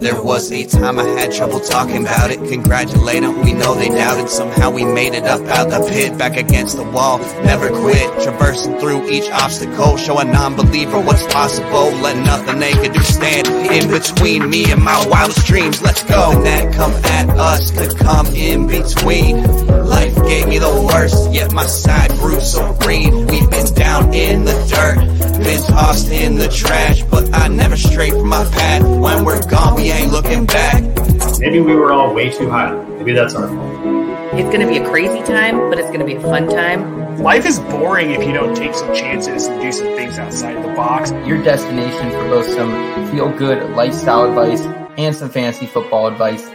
[0.00, 2.38] There was a time I had trouble talking about it.
[2.48, 4.30] Congratulate them, we know they doubted.
[4.30, 7.18] Somehow we made it up out the pit, back against the wall.
[7.44, 9.98] Never quit, traversing through each obstacle.
[9.98, 11.90] Show a non believer what's possible.
[12.00, 15.82] Let nothing they can do stand in between me and my wildest dreams.
[15.82, 16.32] Let's go.
[16.32, 19.44] And that come at us could come in between.
[19.90, 23.26] Life gave me the worst, yet my side grew so green.
[23.26, 24.98] We've been down in the dirt,
[25.42, 28.82] been tossed in the trash, but I never strayed from my path.
[28.82, 30.82] When we're gone, we ain't looking back.
[31.40, 32.72] Maybe we were all way too high.
[32.98, 34.00] Maybe that's our fault.
[34.38, 37.18] It's going to be a crazy time, but it's going to be a fun time.
[37.18, 40.68] Life is boring if you don't take some chances and do some things outside the
[40.74, 41.10] box.
[41.26, 44.60] Your destination for both some feel good lifestyle advice
[44.96, 46.48] and some fantasy football advice.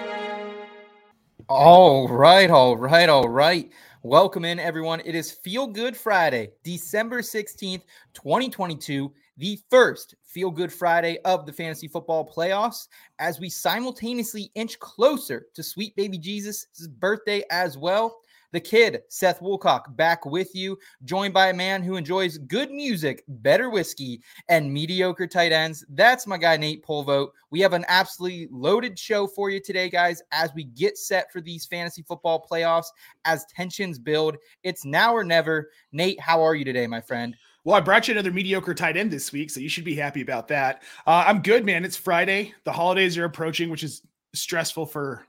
[1.48, 3.72] All right, all right, all right.
[4.02, 5.00] Welcome in, everyone.
[5.06, 7.83] It is Feel Good Friday, December 16th,
[8.16, 12.88] 2022, the first Feel Good Friday of the fantasy football playoffs
[13.19, 16.66] as we simultaneously inch closer to sweet baby Jesus'
[16.97, 18.22] birthday as well.
[18.56, 23.25] The kid, Seth Woolcock, back with you, joined by a man who enjoys good music,
[23.28, 25.86] better whiskey, and mediocre tight ends.
[25.89, 27.31] That's my guy, Nate Polvogt.
[27.50, 31.42] We have an absolutely loaded show for you today, guys, as we get set for
[31.42, 32.86] these fantasy football playoffs,
[33.25, 34.38] as tensions build.
[34.64, 35.72] It's now or never.
[35.92, 37.36] Nate, how are you today, my friend?
[37.66, 40.22] Well, I brought you another mediocre tight end this week, so you should be happy
[40.22, 40.84] about that.
[41.06, 41.84] Uh, I'm good, man.
[41.84, 42.53] It's Friday.
[42.64, 44.02] The holidays are approaching, which is
[44.34, 45.28] stressful for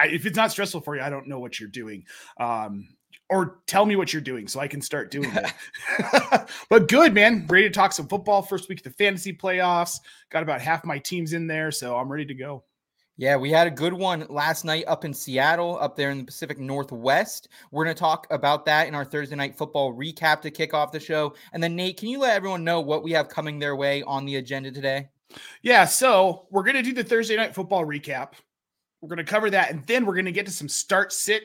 [0.00, 2.04] I, if it's not stressful for you, I don't know what you're doing.
[2.38, 2.88] Um,
[3.28, 6.42] or tell me what you're doing so I can start doing it.
[6.68, 7.46] but good, man.
[7.48, 8.42] Ready to talk some football.
[8.42, 10.00] First week of the fantasy playoffs.
[10.30, 12.64] Got about half my teams in there, so I'm ready to go.
[13.16, 16.24] Yeah, we had a good one last night up in Seattle, up there in the
[16.24, 17.48] Pacific Northwest.
[17.70, 20.90] We're going to talk about that in our Thursday night football recap to kick off
[20.90, 21.34] the show.
[21.52, 24.24] And then, Nate, can you let everyone know what we have coming their way on
[24.24, 25.10] the agenda today?
[25.62, 28.32] Yeah, so we're going to do the Thursday night football recap.
[29.00, 29.70] We're going to cover that.
[29.70, 31.44] And then we're going to get to some start sit.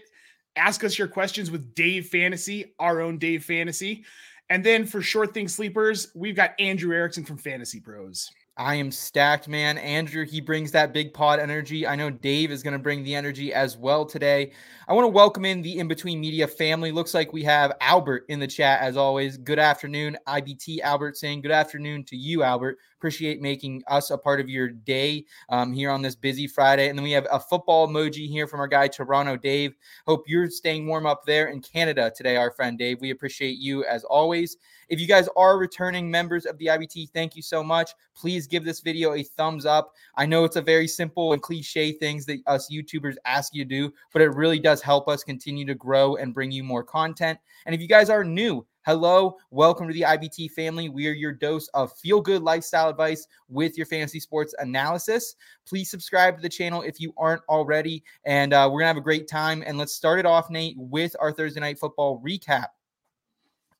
[0.55, 4.05] Ask us your questions with Dave Fantasy, our own Dave Fantasy.
[4.49, 8.29] And then for short thing sleepers, we've got Andrew Erickson from FantasyPros.
[8.57, 9.77] I am stacked, man.
[9.77, 11.85] Andrew, he brings that big pod energy.
[11.85, 14.53] I know Dave is going to bring the energy as well today.
[14.87, 16.93] I want to welcome in the In Between Media family.
[16.93, 19.37] Looks like we have Albert in the chat as always.
[19.37, 22.77] Good afternoon, IBT Albert saying good afternoon to you, Albert.
[23.05, 26.89] Appreciate making us a part of your day um, here on this busy Friday.
[26.89, 29.75] And then we have a football emoji here from our guy, Toronto Dave.
[30.07, 32.99] Hope you're staying warm up there in Canada today, our friend Dave.
[33.01, 34.57] We appreciate you as always.
[34.89, 37.91] If you guys are returning members of the IBT, thank you so much.
[38.15, 39.93] Please give this video a thumbs up.
[40.15, 43.69] I know it's a very simple and cliche things that us YouTubers ask you to
[43.69, 47.37] do, but it really does help us continue to grow and bring you more content.
[47.67, 50.89] And if you guys are new, Hello, welcome to the IBT family.
[50.89, 55.35] We are your dose of feel good lifestyle advice with your fantasy sports analysis.
[55.67, 58.03] Please subscribe to the channel if you aren't already.
[58.25, 59.63] And uh, we're to have a great time.
[59.65, 62.67] And let's start it off, Nate, with our Thursday night football recap.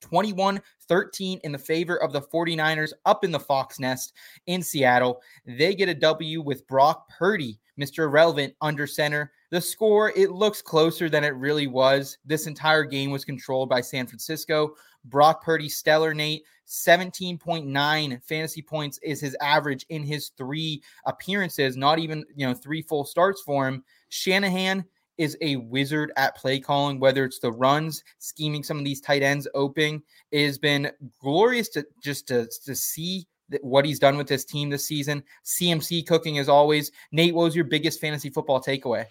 [0.00, 4.12] 21 13 in the favor of the 49ers up in the Fox Nest
[4.46, 5.20] in Seattle.
[5.46, 8.04] They get a W with Brock Purdy, Mr.
[8.04, 9.32] Irrelevant, under center.
[9.50, 12.18] The score, it looks closer than it really was.
[12.24, 14.74] This entire game was controlled by San Francisco.
[15.06, 21.98] Brock Purdy, stellar Nate, 17.9 fantasy points is his average in his three appearances, not
[21.98, 23.84] even, you know, three full starts for him.
[24.08, 24.84] Shanahan,
[25.18, 29.22] is a wizard at play calling, whether it's the runs, scheming some of these tight
[29.22, 30.02] ends open.
[30.30, 30.90] It has been
[31.20, 33.26] glorious to just to, to see
[33.60, 35.22] what he's done with this team this season.
[35.44, 36.90] CMC cooking as always.
[37.12, 39.06] Nate, what was your biggest fantasy football takeaway?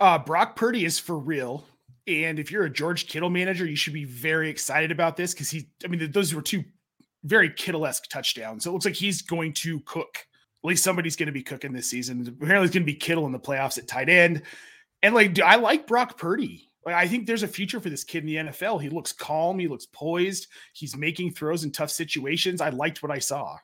[0.00, 1.64] Uh, Brock Purdy is for real.
[2.08, 5.50] And if you're a George Kittle manager, you should be very excited about this because
[5.50, 6.64] he, I mean, those were two
[7.24, 8.64] very Kittle esque touchdowns.
[8.64, 10.26] So it looks like he's going to cook.
[10.64, 12.20] At least somebody's going to be cooking this season.
[12.26, 14.42] Apparently, it's going to be Kittle in the playoffs at tight end.
[15.02, 16.70] And like, I like Brock Purdy.
[16.84, 18.80] Like, I think there's a future for this kid in the NFL.
[18.80, 19.58] He looks calm.
[19.58, 20.46] He looks poised.
[20.72, 22.60] He's making throws in tough situations.
[22.60, 23.58] I liked what I saw.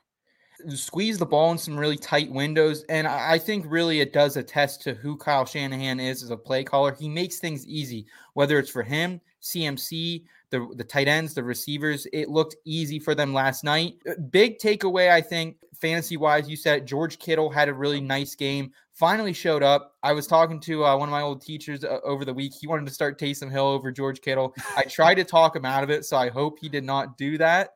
[0.69, 2.83] Squeeze the ball in some really tight windows.
[2.89, 6.63] And I think really it does attest to who Kyle Shanahan is as a play
[6.63, 6.93] caller.
[6.93, 12.07] He makes things easy, whether it's for him, CMC, the, the tight ends, the receivers.
[12.13, 13.95] It looked easy for them last night.
[14.09, 18.35] Uh, big takeaway, I think, fantasy wise, you said George Kittle had a really nice
[18.35, 19.95] game finally showed up.
[20.01, 22.53] I was talking to uh, one of my old teachers uh, over the week.
[22.59, 24.55] He wanted to start Taysom Hill over George Kittle.
[24.75, 27.37] I tried to talk him out of it, so I hope he did not do
[27.37, 27.73] that.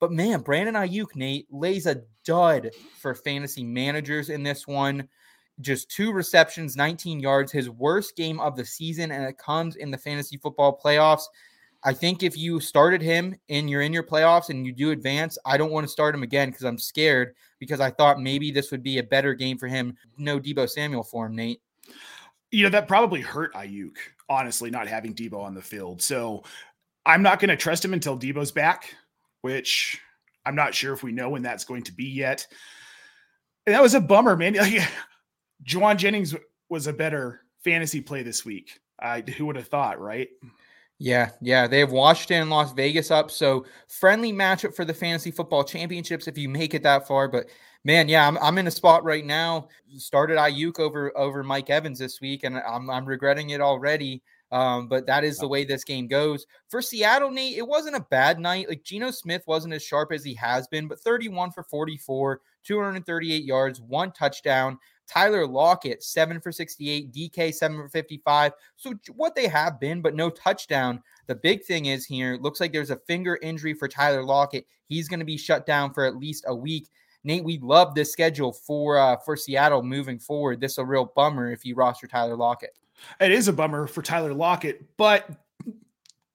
[0.00, 5.08] But man, Brandon Aiyuk, Nate, lays a dud for fantasy managers in this one.
[5.60, 9.90] just two receptions, 19 yards, his worst game of the season, and it comes in
[9.90, 11.24] the fantasy football playoffs.
[11.84, 15.38] I think if you started him and you're in your playoffs and you do advance,
[15.44, 18.70] I don't want to start him again because I'm scared because I thought maybe this
[18.70, 19.96] would be a better game for him.
[20.16, 21.60] No Deebo Samuel for him, Nate.
[22.50, 23.96] You know, that probably hurt Aiyuk,
[24.28, 26.02] honestly, not having Deebo on the field.
[26.02, 26.42] So
[27.06, 28.94] I'm not going to trust him until Deebo's back,
[29.42, 30.00] which
[30.44, 32.46] I'm not sure if we know when that's going to be yet.
[33.66, 34.54] And that was a bummer, man.
[34.58, 34.88] Like,
[35.64, 36.34] Jauan Jennings
[36.68, 38.80] was a better fantasy play this week.
[39.00, 40.28] I who would have thought, right?
[40.98, 41.66] Yeah, yeah.
[41.66, 43.30] They have Washington and Las Vegas up.
[43.30, 47.28] So friendly matchup for the fantasy football championships if you make it that far.
[47.28, 47.46] But
[47.84, 49.68] man, yeah, I'm, I'm in a spot right now.
[49.96, 54.22] Started Aiyuk over over Mike Evans this week, and I'm I'm regretting it already.
[54.50, 56.46] Um, but that is the way this game goes.
[56.68, 58.68] For Seattle, Nate, it wasn't a bad night.
[58.68, 63.44] Like Geno Smith wasn't as sharp as he has been, but 31 for 44, 238
[63.44, 64.78] yards, one touchdown.
[65.06, 68.52] Tyler Lockett, seven for 68, DK, seven for 55.
[68.76, 71.02] So what they have been, but no touchdown.
[71.26, 74.66] The big thing is here, looks like there's a finger injury for Tyler Lockett.
[74.86, 76.88] He's going to be shut down for at least a week.
[77.24, 80.60] Nate, we love this schedule for uh, for Seattle moving forward.
[80.60, 82.76] This is a real bummer if you roster Tyler Lockett.
[83.20, 85.28] It is a bummer for Tyler Lockett, but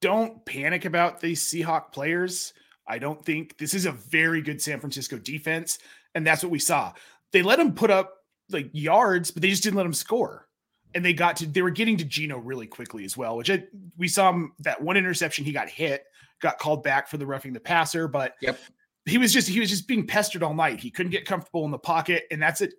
[0.01, 2.53] don't panic about these Seahawk players.
[2.87, 5.79] I don't think this is a very good San Francisco defense,
[6.15, 6.93] and that's what we saw.
[7.31, 8.17] They let him put up
[8.49, 10.47] like yards, but they just didn't let him score.
[10.95, 13.63] And they got to they were getting to Geno really quickly as well, which I,
[13.97, 16.03] we saw him that one interception he got hit,
[16.41, 18.59] got called back for the roughing the passer, but yep.
[19.05, 20.79] he was just he was just being pestered all night.
[20.79, 22.73] He couldn't get comfortable in the pocket, and that's it.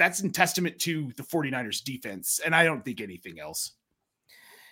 [0.00, 3.72] That's in testament to the 49ers defense, and I don't think anything else.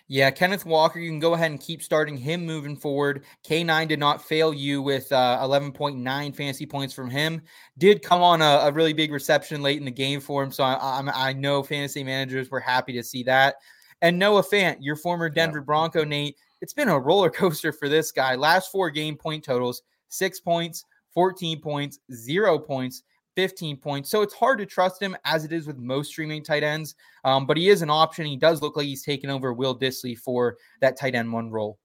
[0.07, 3.25] Yeah, Kenneth Walker, you can go ahead and keep starting him moving forward.
[3.45, 7.43] K9 did not fail you with uh, 11.9 fantasy points from him.
[7.77, 10.51] Did come on a, a, really big reception late in the game for him.
[10.51, 13.57] So I, I, I, know fantasy managers were happy to see that.
[14.01, 18.11] And Noah Fant, your former Denver Bronco, Nate, it's been a roller coaster for this
[18.11, 18.33] guy.
[18.33, 23.03] Last four game point totals six points, 14 points, zero points.
[23.39, 24.09] 15 points.
[24.09, 26.95] So it's hard to trust him as it is with most streaming tight ends.
[27.23, 28.25] Um, but he is an option.
[28.25, 31.79] He does look like he's taken over Will Dissly for that tight end one role.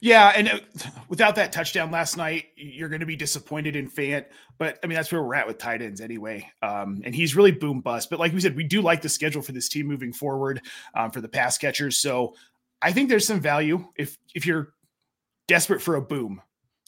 [0.00, 0.60] Yeah, and uh,
[1.08, 4.26] without that touchdown last night, you're going to be disappointed in Fant.
[4.56, 6.48] But I mean, that's where we're at with tight ends anyway.
[6.62, 8.08] Um, and he's really boom bust.
[8.08, 10.62] But like we said, we do like the schedule for this team moving forward
[10.94, 11.98] um, for the pass catchers.
[11.98, 12.34] So
[12.82, 14.74] I think there's some value if if you're
[15.48, 16.40] desperate for a boom,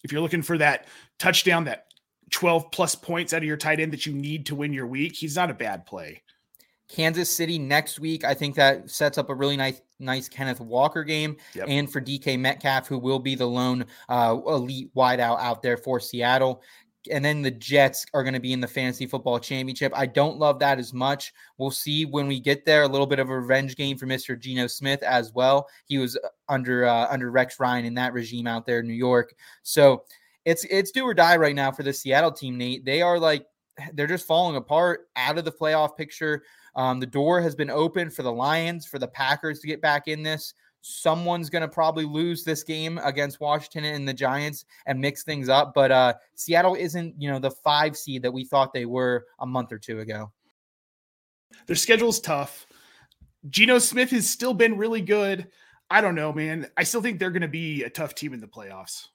[0.04, 0.86] if you're looking for that
[1.18, 1.86] touchdown, that
[2.32, 5.14] 12 plus points out of your tight end that you need to win your week,
[5.14, 6.22] he's not a bad play.
[6.88, 8.24] Kansas City next week.
[8.24, 11.66] I think that sets up a really nice, nice Kenneth Walker game, yep.
[11.68, 15.98] and for DK Metcalf, who will be the lone uh, elite wideout out there for
[15.98, 16.62] Seattle.
[17.10, 19.92] And then the Jets are going to be in the fantasy football championship.
[19.96, 21.32] I don't love that as much.
[21.58, 22.82] We'll see when we get there.
[22.82, 24.38] A little bit of a revenge game for Mr.
[24.38, 25.66] Geno Smith as well.
[25.86, 26.16] He was
[26.48, 29.34] under uh, under Rex Ryan in that regime out there in New York.
[29.64, 30.04] So
[30.44, 32.84] it's it's do or die right now for the Seattle team, Nate.
[32.84, 33.46] They are like
[33.94, 36.42] they're just falling apart out of the playoff picture.
[36.74, 40.08] Um, the door has been open for the Lions, for the Packers to get back
[40.08, 40.54] in this.
[40.80, 45.48] Someone's going to probably lose this game against Washington and the Giants and mix things
[45.48, 45.74] up.
[45.74, 49.46] But uh, Seattle isn't, you know, the five seed that we thought they were a
[49.46, 50.32] month or two ago.
[51.66, 52.66] Their schedule's tough.
[53.48, 55.48] Geno Smith has still been really good.
[55.90, 56.68] I don't know, man.
[56.76, 59.08] I still think they're going to be a tough team in the playoffs.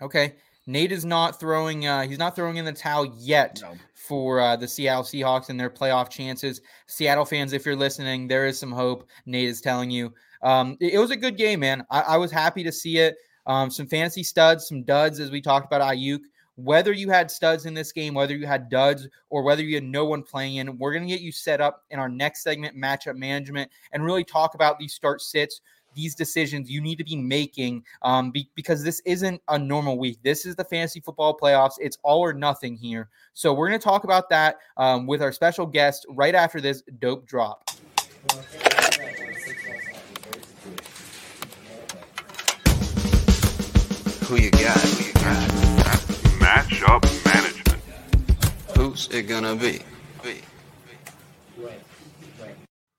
[0.00, 0.36] Okay.
[0.66, 1.86] Nate is not throwing.
[1.86, 3.74] Uh, he's not throwing in the towel yet no.
[3.94, 6.60] for uh, the Seattle Seahawks and their playoff chances.
[6.86, 9.08] Seattle fans, if you're listening, there is some hope.
[9.26, 10.12] Nate is telling you.
[10.42, 11.84] Um, it, it, was a good game, man.
[11.90, 13.16] I, I was happy to see it.
[13.46, 16.20] Um, some fantasy studs, some duds, as we talked about Aiyuk.
[16.56, 19.84] Whether you had studs in this game, whether you had duds, or whether you had
[19.84, 22.76] no one playing in, we're going to get you set up in our next segment,
[22.76, 25.60] matchup management, and really talk about these start sits
[25.96, 30.18] these decisions you need to be making um, be, because this isn't a normal week.
[30.22, 31.74] This is the fantasy football playoffs.
[31.80, 33.08] It's all or nothing here.
[33.34, 36.82] So we're going to talk about that um, with our special guest right after this
[37.00, 37.68] dope drop.
[44.26, 44.76] Who you got?
[44.76, 45.48] Who you got?
[46.40, 47.82] Matchup management.
[48.76, 49.80] Who's it gonna be?
[50.22, 50.40] be.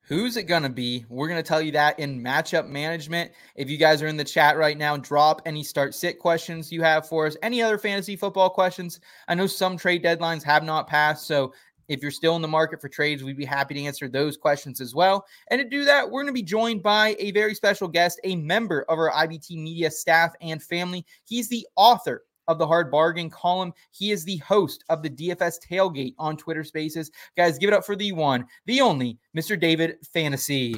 [0.07, 1.05] Who's it going to be?
[1.09, 3.29] We're going to tell you that in matchup management.
[3.57, 6.81] If you guys are in the chat right now, drop any start sit questions you
[6.81, 7.35] have for us.
[7.43, 9.01] Any other fantasy football questions?
[9.27, 11.27] I know some trade deadlines have not passed.
[11.27, 11.53] So
[11.89, 14.79] if you're still in the market for trades, we'd be happy to answer those questions
[14.79, 15.25] as well.
[15.51, 18.37] And to do that, we're going to be joined by a very special guest, a
[18.37, 21.05] member of our IBT media staff and family.
[21.25, 23.73] He's the author of the Hard Bargain column.
[23.91, 27.11] He is the host of the DFS Tailgate on Twitter Spaces.
[27.35, 29.59] Guys, give it up for the one, the only, Mr.
[29.59, 30.75] David Fantasy.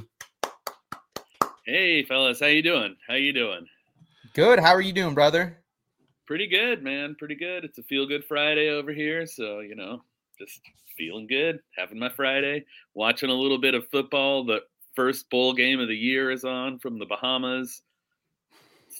[1.66, 2.96] Hey, fellas, how you doing?
[3.08, 3.68] How you doing?
[4.34, 4.60] Good.
[4.60, 5.62] How are you doing, brother?
[6.26, 7.16] Pretty good, man.
[7.18, 7.64] Pretty good.
[7.64, 10.02] It's a feel good Friday over here, so you know,
[10.40, 10.62] just
[10.98, 14.44] feeling good, having my Friday, watching a little bit of football.
[14.44, 14.62] The
[14.96, 17.84] first bowl game of the year is on from the Bahamas.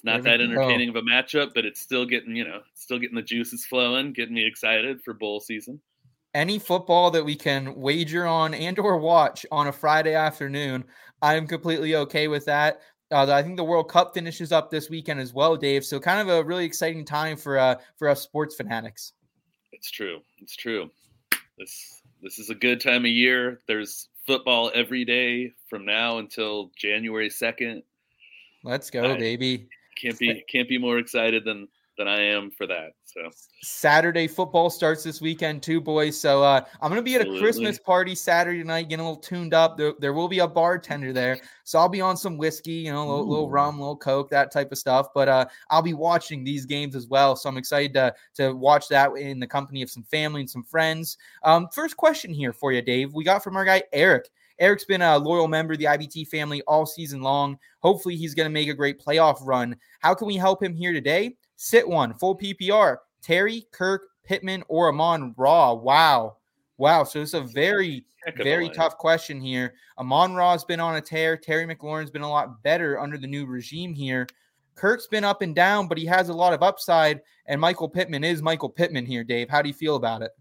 [0.00, 3.16] It's not that entertaining of a matchup, but it's still getting, you know, still getting
[3.16, 5.78] the juices flowing, getting me excited for bowl season.
[6.32, 10.84] Any football that we can wager on and or watch on a Friday afternoon,
[11.20, 12.80] I'm completely okay with that.
[13.10, 15.84] Uh, I think the World Cup finishes up this weekend as well, Dave.
[15.84, 19.12] So kind of a really exciting time for uh, for us sports fanatics.
[19.72, 20.20] It's true.
[20.38, 20.90] It's true.
[21.58, 23.60] This this is a good time of year.
[23.68, 27.82] There's football every day from now until January second.
[28.64, 29.18] Let's go, Nice.
[29.18, 29.68] baby.
[30.00, 31.68] Can't be can't be more excited than
[32.00, 32.92] than I am for that.
[33.04, 33.28] So
[33.60, 36.18] Saturday football starts this weekend too, boys.
[36.18, 39.52] So uh, I'm gonna be at a Christmas party Saturday night, getting a little tuned
[39.52, 39.76] up.
[39.76, 43.02] There, there will be a bartender there, so I'll be on some whiskey, you know,
[43.02, 45.08] a little, little rum, little coke, that type of stuff.
[45.14, 48.88] But uh, I'll be watching these games as well, so I'm excited to to watch
[48.88, 51.18] that in the company of some family and some friends.
[51.42, 53.12] Um, first question here for you, Dave.
[53.12, 54.30] We got from our guy Eric.
[54.60, 57.58] Eric's been a loyal member of the IBT family all season long.
[57.80, 59.74] Hopefully, he's going to make a great playoff run.
[60.00, 61.36] How can we help him here today?
[61.56, 62.98] Sit one, full PPR.
[63.22, 65.72] Terry, Kirk, Pittman, or Amon Ra.
[65.72, 66.36] Wow.
[66.76, 67.04] Wow.
[67.04, 68.04] So it's a very,
[68.36, 68.74] very lineup.
[68.74, 69.74] tough question here.
[69.98, 71.36] Amon Ra's been on a tear.
[71.36, 74.26] Terry McLaurin's been a lot better under the new regime here.
[74.74, 77.20] Kirk's been up and down, but he has a lot of upside.
[77.46, 79.50] And Michael Pittman is Michael Pittman here, Dave.
[79.50, 80.32] How do you feel about it?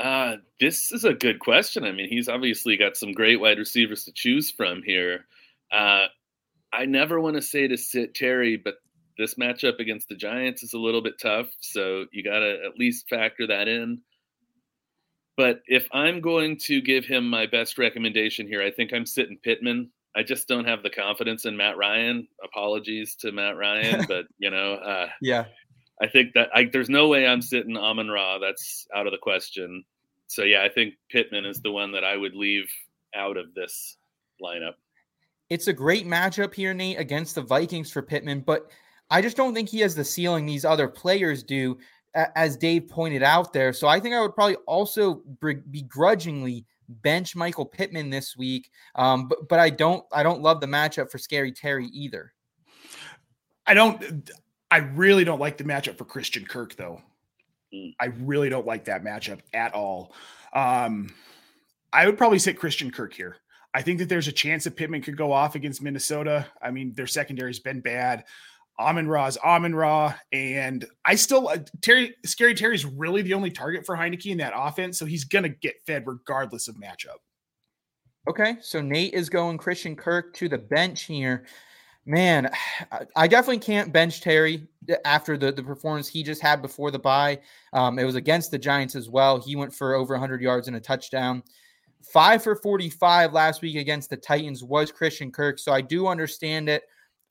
[0.00, 1.84] Uh, this is a good question.
[1.84, 5.26] I mean, he's obviously got some great wide receivers to choose from here.
[5.70, 6.06] Uh,
[6.72, 8.76] I never want to say to sit Terry, but
[9.18, 11.48] this matchup against the Giants is a little bit tough.
[11.60, 14.00] So you got to at least factor that in.
[15.36, 19.38] But if I'm going to give him my best recommendation here, I think I'm sitting
[19.42, 19.90] Pittman.
[20.16, 22.26] I just don't have the confidence in Matt Ryan.
[22.42, 25.44] Apologies to Matt Ryan, but you know, uh, Yeah.
[26.00, 28.38] I think that I, there's no way I'm sitting Amon Ra.
[28.38, 29.84] That's out of the question.
[30.26, 32.70] So yeah, I think Pittman is the one that I would leave
[33.14, 33.96] out of this
[34.42, 34.74] lineup.
[35.48, 38.70] It's a great matchup here, Nate, against the Vikings for Pittman, but
[39.10, 41.76] I just don't think he has the ceiling these other players do,
[42.14, 43.72] as Dave pointed out there.
[43.72, 48.70] So I think I would probably also begrudgingly bench Michael Pittman this week.
[48.94, 52.32] Um, but but I don't I don't love the matchup for Scary Terry either.
[53.66, 54.30] I don't.
[54.70, 57.02] I really don't like the matchup for Christian Kirk, though.
[57.74, 57.94] Mm.
[58.00, 60.14] I really don't like that matchup at all.
[60.52, 61.12] Um,
[61.92, 63.36] I would probably sit Christian Kirk here.
[63.72, 66.46] I think that there's a chance that Pittman could go off against Minnesota.
[66.60, 68.24] I mean, their secondary's been bad.
[68.80, 73.84] Amon Ra's Amon Ra, and I still uh, Terry Scary Terry's really the only target
[73.84, 77.18] for Heinicke in that offense, so he's gonna get fed regardless of matchup.
[78.26, 81.44] Okay, so Nate is going Christian Kirk to the bench here.
[82.06, 82.50] Man,
[83.16, 84.66] I- definitely can't bench Terry
[85.04, 87.40] after the, the performance he just had before the bye.
[87.72, 89.40] Um, it was against the Giants as well.
[89.40, 91.42] He went for over 100 yards and a touchdown.
[92.12, 95.58] Five for 45 last week against the Titans was Christian Kirk.
[95.58, 96.82] So I do understand it.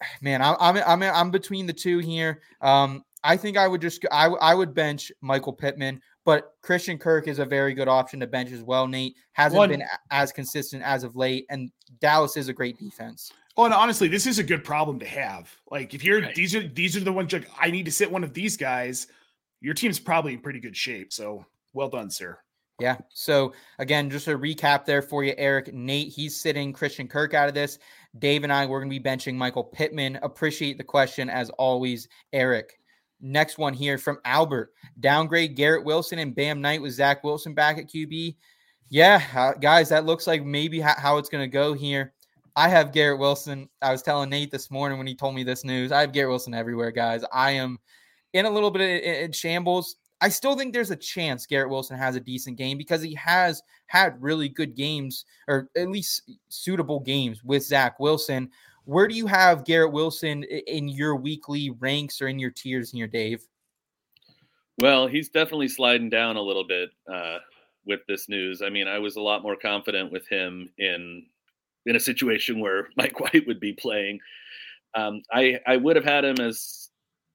[0.22, 2.42] Man, I'm I'm I'm, I'm between the two here.
[2.62, 7.28] Um, I think I would just I, I would bench Michael Pittman, but Christian Kirk
[7.28, 8.88] is a very good option to bench as well.
[8.88, 13.32] Nate hasn't One- been as consistent as of late, and Dallas is a great defense.
[13.60, 15.54] Well, and honestly, this is a good problem to have.
[15.70, 16.34] Like, if you're Right.
[16.34, 19.08] these are these are the ones like I need to sit one of these guys,
[19.60, 21.12] your team's probably in pretty good shape.
[21.12, 22.40] So well done, sir.
[22.80, 22.96] Yeah.
[23.10, 25.74] So again, just a recap there for you, Eric.
[25.74, 27.80] Nate, he's sitting Christian Kirk out of this.
[28.18, 30.16] Dave and I, we're going to be benching Michael Pittman.
[30.24, 32.80] Appreciate the question as always, Eric.
[33.20, 34.72] Next one here from Albert.
[35.02, 38.38] Downgrade Garrett Wilson and Bam Knight with Zach Wilson back at QB.
[38.88, 42.14] Yeah, uh, guys, that looks like maybe ho- how it's going to go here.
[42.60, 43.70] I have Garrett Wilson.
[43.82, 45.94] I was telling Nate this morning when he told me this news.
[45.94, 47.24] I have Garrett Wilson everywhere, guys.
[47.32, 47.80] I am
[48.34, 49.96] in a little bit of in- shambles.
[50.20, 53.64] I still think there's a chance Garrett Wilson has a decent game because he has
[53.86, 58.50] had really good games, or at least suitable games with Zach Wilson.
[58.84, 63.00] Where do you have Garrett Wilson in your weekly ranks or in your tiers in
[63.00, 63.42] your Dave?
[64.80, 67.38] Well, he's definitely sliding down a little bit uh,
[67.86, 68.62] with this news.
[68.62, 71.26] I mean, I was a lot more confident with him in
[71.86, 74.20] in a situation where Mike White would be playing.
[74.96, 76.90] Um, I I would have had him as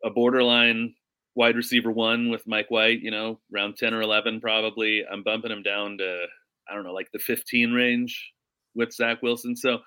[0.05, 0.95] a borderline
[1.37, 3.01] wide receiver one with Mike White.
[3.01, 5.05] You know, round ten or eleven probably.
[5.11, 6.27] I'm bumping him down to
[6.69, 8.33] I don't know, like the 15 range
[8.75, 9.57] with Zach Wilson.
[9.57, 9.79] So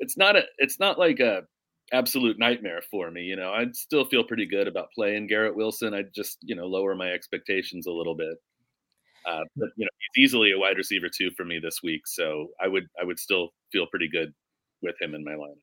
[0.00, 1.42] it's not a it's not like a
[1.92, 3.22] absolute nightmare for me.
[3.22, 5.94] You know, I'd still feel pretty good about playing Garrett Wilson.
[5.94, 8.36] I'd just, you know, lower my expectations a little bit.
[9.26, 12.02] Uh, but you know, he's easily a wide receiver too for me this week.
[12.06, 14.32] So I would I would still feel pretty good
[14.82, 15.58] with him in my lineup.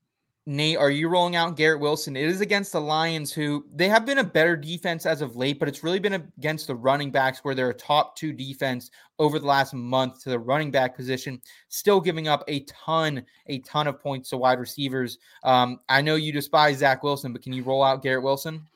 [0.47, 2.17] Nate, are you rolling out Garrett Wilson?
[2.17, 5.59] It is against the Lions, who they have been a better defense as of late,
[5.59, 8.89] but it's really been against the running backs, where they're a top two defense
[9.19, 11.39] over the last month to the running back position,
[11.69, 15.19] still giving up a ton, a ton of points to wide receivers.
[15.43, 18.67] Um, I know you despise Zach Wilson, but can you roll out Garrett Wilson?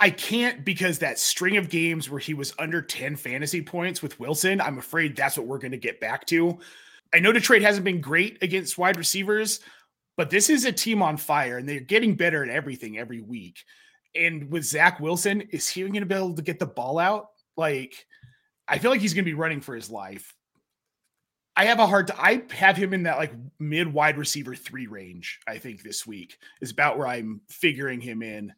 [0.00, 4.18] I can't because that string of games where he was under 10 fantasy points with
[4.18, 6.58] Wilson, I'm afraid that's what we're going to get back to.
[7.14, 9.60] I know Detroit hasn't been great against wide receivers,
[10.16, 13.58] but this is a team on fire and they're getting better at everything every week.
[14.16, 17.28] And with Zach Wilson, is he going to be able to get the ball out?
[17.56, 18.06] Like,
[18.66, 20.34] I feel like he's going to be running for his life.
[21.56, 24.88] I have a hard to, I have him in that like mid wide receiver three
[24.88, 25.38] range.
[25.46, 28.52] I think this week is about where I'm figuring him in.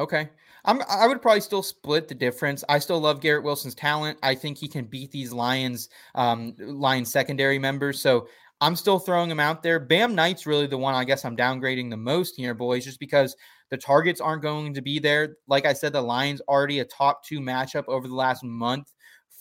[0.00, 0.30] Okay.
[0.64, 2.64] I'm I would probably still split the difference.
[2.68, 4.18] I still love Garrett Wilson's talent.
[4.22, 8.00] I think he can beat these Lions um Lions secondary members.
[8.00, 8.28] So
[8.60, 9.78] I'm still throwing him out there.
[9.78, 13.36] Bam Knight's really the one I guess I'm downgrading the most here, boys, just because
[13.70, 15.36] the targets aren't going to be there.
[15.48, 18.92] Like I said, the Lions already a top two matchup over the last month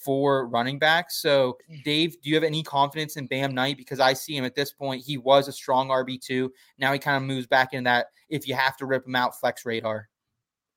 [0.03, 1.21] for running backs.
[1.21, 3.77] So, Dave, do you have any confidence in Bam Knight?
[3.77, 5.03] Because I see him at this point.
[5.03, 6.49] He was a strong RB2.
[6.77, 9.39] Now he kind of moves back into that if you have to rip him out,
[9.39, 10.09] flex radar.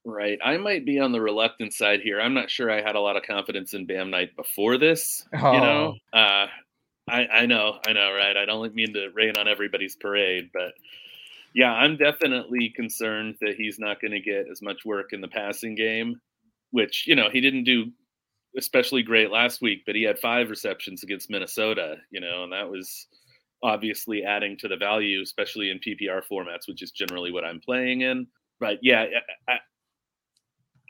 [0.08, 0.38] Right.
[0.44, 2.20] I might be on the reluctant side here.
[2.20, 5.26] I'm not sure I had a lot of confidence in Bam Knight before this.
[5.34, 5.52] Oh.
[5.52, 6.46] You know, uh,
[7.08, 8.36] I, I know, I know, right?
[8.36, 10.74] I don't mean to rain on everybody's parade, but
[11.56, 15.28] yeah, I'm definitely concerned that he's not going to get as much work in the
[15.28, 16.20] passing game,
[16.70, 17.86] which, you know, he didn't do
[18.56, 22.70] especially great last week, but he had five receptions against Minnesota, you know, and that
[22.70, 23.08] was
[23.62, 28.02] obviously adding to the value, especially in PPR formats, which is generally what I'm playing
[28.02, 28.28] in.
[28.60, 29.04] But yeah,
[29.48, 29.56] I,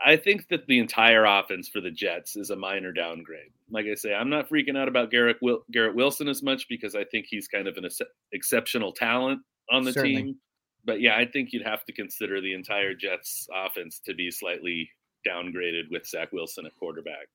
[0.04, 3.50] I think that the entire offense for the Jets is a minor downgrade.
[3.70, 6.94] Like I say, I'm not freaking out about Garrett Wil- Garrett Wilson as much because
[6.94, 8.00] I think he's kind of an ex-
[8.32, 10.16] exceptional talent on the Certainly.
[10.22, 10.36] team.
[10.84, 14.88] But yeah, I think you'd have to consider the entire Jets offense to be slightly
[15.26, 17.26] downgraded with Zach Wilson at quarterback.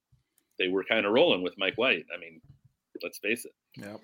[0.60, 2.06] They were kind of rolling with Mike White.
[2.16, 2.40] I mean,
[3.04, 3.54] let's face it.
[3.78, 4.00] Yep.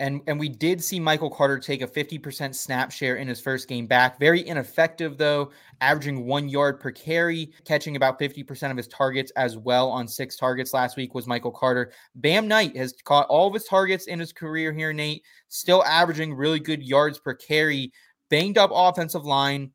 [0.00, 3.68] And and we did see Michael Carter take a 50% snap share in his first
[3.68, 4.18] game back.
[4.18, 9.56] Very ineffective though, averaging 1 yard per carry, catching about 50% of his targets as
[9.56, 11.92] well on 6 targets last week was Michael Carter.
[12.16, 16.34] Bam Knight has caught all of his targets in his career here Nate, still averaging
[16.34, 17.92] really good yards per carry.
[18.30, 19.70] Banged up offensive line,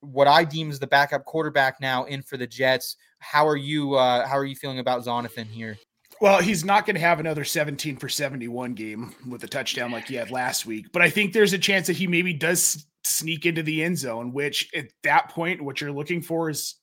[0.00, 2.96] what I deem as the backup quarterback now in for the Jets.
[3.20, 5.78] How are you uh how are you feeling about Zonovan here?
[6.22, 10.06] Well, he's not going to have another 17 for 71 game with a touchdown like
[10.06, 13.44] he had last week, but I think there's a chance that he maybe does sneak
[13.44, 16.76] into the end zone, which at that point, what you're looking for is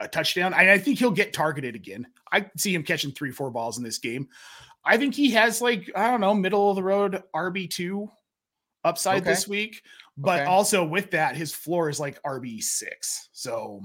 [0.00, 0.54] a touchdown.
[0.54, 2.06] I, I think he'll get targeted again.
[2.32, 4.28] I see him catching three, four balls in this game.
[4.82, 8.08] I think he has like, I don't know, middle of the road RB2
[8.82, 9.30] upside Okay.
[9.30, 9.82] this week.
[10.16, 10.46] But Okay.
[10.46, 13.28] also with that, his floor is like RB6.
[13.32, 13.82] So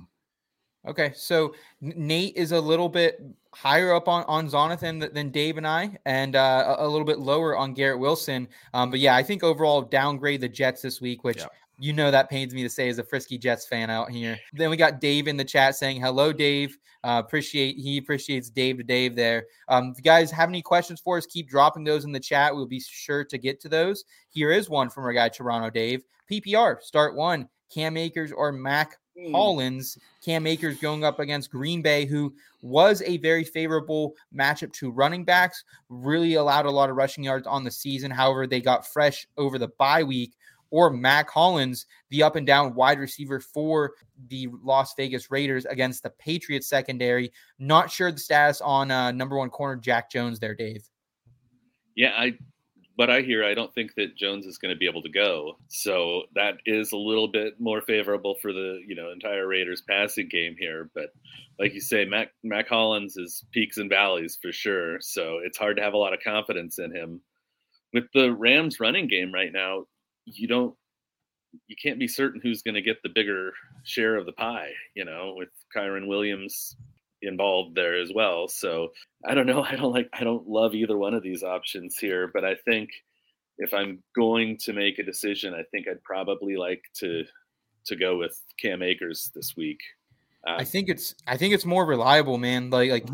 [0.88, 3.22] Okay, so Nate is a little bit
[3.54, 7.20] higher up on on Zonovan than Dave and I, and uh, a a little bit
[7.20, 8.48] lower on Garrett Wilson.
[8.74, 11.48] Um, but yeah, I think overall downgrade the Jets this week, which Yeah.
[11.80, 14.40] you know that pains me to say as a frisky Jets fan out here.
[14.54, 16.78] Then we got Dave in the chat saying hello, Dave.
[17.04, 19.46] Uh, appreciate he appreciates Dave to Dave there.
[19.68, 22.56] Um, if you guys have any questions for us, keep dropping those in the chat.
[22.56, 24.04] We'll be sure to get to those.
[24.30, 26.04] Here is one from our guy Toronto Dave.
[26.32, 27.50] PPR start one.
[27.74, 28.98] Cam Akers or Mack
[29.32, 34.92] Hollins, Cam Akers going up against Green Bay, who was a very favorable matchup to
[34.92, 38.12] running backs, really allowed a lot of rushing yards on the season.
[38.12, 40.34] However, they got fresh over the bye week.
[40.74, 43.92] Or Mack Hollins, the up and down wide receiver for
[44.30, 47.34] the Las Vegas Raiders against the Patriots secondary.
[47.60, 50.88] Not sure the status on uh, number one corner Jack Jones there, Dave.
[51.96, 52.38] Yeah, I
[53.02, 55.58] but I hear I don't think that Jones is going to be able to go.
[55.70, 60.28] So that is a little bit more favorable for the, you know, entire Raiders passing
[60.30, 61.08] game here, but
[61.58, 65.02] like you say Mack Mack Hollins is peaks and valleys for sure.
[65.02, 67.22] So it's hard to have a lot of confidence in him.
[67.92, 69.86] With the Rams running game right now,
[70.26, 70.76] you don't
[71.66, 73.52] you can't be certain who's going to get the bigger
[73.84, 76.76] share of the pie, you know, with Kyren Williams
[77.22, 78.48] involved there as well.
[78.48, 78.90] So
[79.26, 79.64] I don't know.
[79.70, 80.10] I don't like.
[80.14, 82.90] I don't love either one of these options here, but I think
[83.58, 87.24] if I'm going to make a decision, I think I'd probably like to
[87.86, 89.80] to go with Cam Akers this week.
[90.48, 92.70] Um, I think it's I think it's more reliable, man.
[92.70, 93.08] Like like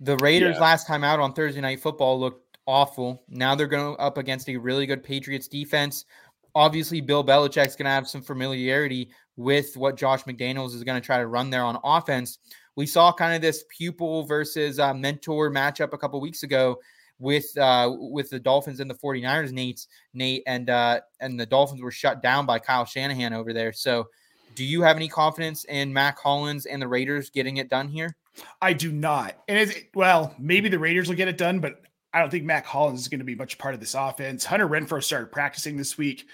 [0.00, 0.62] the Raiders Yeah.
[0.62, 3.22] last time out on Thursday night football looked awful.
[3.28, 6.06] Now they're going up against a really good Patriots defense.
[6.54, 11.04] Obviously, Bill Belichick's going to have some familiarity with what Josh McDaniels is going to
[11.04, 12.38] try to run there on offense.
[12.76, 16.78] We saw kind of this pupil versus uh, mentor matchup a couple weeks ago
[17.18, 21.82] with uh, with the Dolphins and the 49ers, Nate's Nate, and uh, and the Dolphins
[21.82, 23.72] were shut down by Kyle Shanahan over there.
[23.72, 24.08] So,
[24.54, 28.16] do you have any confidence in Mack Hollins and the Raiders getting it done here?
[28.60, 29.36] I do not.
[29.48, 31.82] And it's, well, maybe the Raiders will get it done, but
[32.12, 34.44] I don't think Mack Hollins is going to be much part of this offense.
[34.44, 36.26] Hunter Renfrow started practicing this week.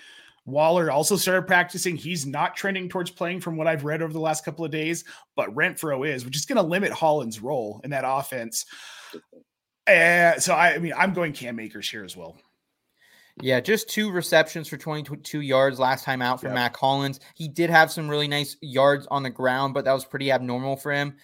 [0.51, 1.97] Waller also started practicing.
[1.97, 5.05] He's not trending towards playing from what I've read over the last couple of days,
[5.37, 8.67] but Renfrow is, which is going to limit Holland's role in that offense.
[9.87, 12.37] Uh, so I, I mean, I'm going Cam Akers here as well.
[13.43, 16.55] Yeah, just two receptions for 22 yards last time out for yep.
[16.55, 17.21] Mack Hollins.
[17.35, 20.77] He did have some really nice yards on the ground, but that was pretty abnormal
[20.77, 21.17] for him.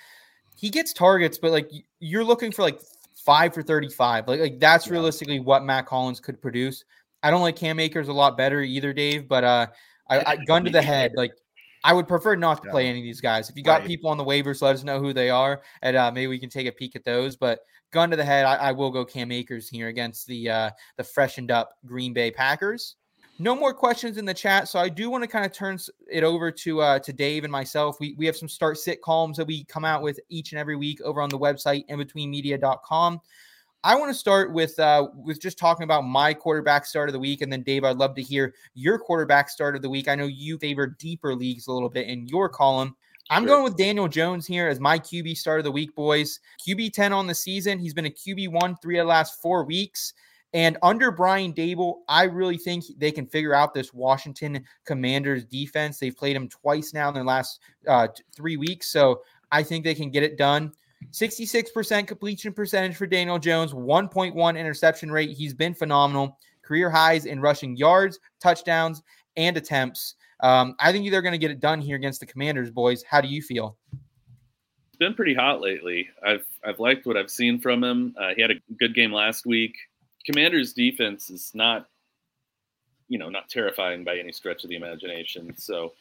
[0.57, 2.81] He gets targets, but like you're looking for like
[3.15, 4.29] five for 35.
[4.29, 4.95] Like, like that's yeah.
[4.95, 6.85] realistically what Mack Hollins could produce.
[7.27, 9.67] I don't like Cam Akers a lot better either, Dave, but uh
[10.09, 11.33] I, I gun to the head, like
[11.85, 13.49] I would prefer not to play any of these guys.
[13.49, 13.87] If you got right.
[13.87, 16.51] people on the waivers, let us know who they are, and uh, maybe we can
[16.51, 17.37] take a peek at those.
[17.37, 17.61] But
[17.93, 21.05] gun to the head, I, I will go Cam Akers here against the uh, the
[21.05, 22.97] freshened up Green Bay Packers.
[23.39, 25.79] No more questions in the chat, so I do want to kind of turn
[26.11, 27.99] it over to uh, to Dave and myself.
[28.01, 30.77] We we have some start sit columns that we come out with each and every
[30.77, 33.21] week over on the website inbetweenmedia.com.
[33.85, 37.19] I want to start with uh, with just talking about my quarterback start of the
[37.19, 40.09] week, and then Dave, I'd love to hear your quarterback start of the week.
[40.09, 42.97] I know you favor deeper leagues a little bit in your column.
[43.31, 43.49] I'm sure.
[43.49, 46.39] going with Daniel Jones here as my QB start of the week, boys.
[46.67, 47.79] QB 10 on the season.
[47.79, 50.15] He's been a QB one three of the last four weeks.
[50.53, 55.99] And under Brian Daboll, I really think they can figure out this Washington Commanders defense.
[55.99, 58.89] They've played him twice now in their last uh, three weeks.
[58.89, 60.73] So I think they can get it done.
[61.11, 65.31] 66% completion percentage for Daniel Jones, 1.1 interception rate.
[65.31, 66.39] He's been phenomenal.
[66.63, 69.03] Career highs in rushing yards, touchdowns,
[69.37, 70.15] and attempts.
[70.41, 73.03] Um, I think they're going to get it done here against the Commanders, boys.
[73.03, 73.77] How do you feel?
[74.89, 76.09] It's been pretty hot lately.
[76.25, 78.15] I've I've liked what I've seen from him.
[78.19, 79.75] Uh, he had a good game last week.
[80.25, 81.87] Commanders' defense is not,
[83.09, 85.57] you know, not terrifying by any stretch of the imagination.
[85.57, 85.93] So,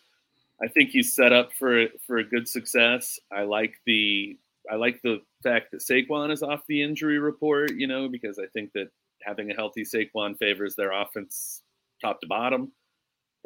[0.62, 3.20] I think he's set up for for a good success.
[3.32, 4.38] I like the
[4.72, 8.48] I like the fact that Saquon is off the injury report, you know, because I
[8.54, 8.90] think that
[9.22, 11.62] having a healthy Saquon favors their offense
[12.02, 12.72] top to bottom.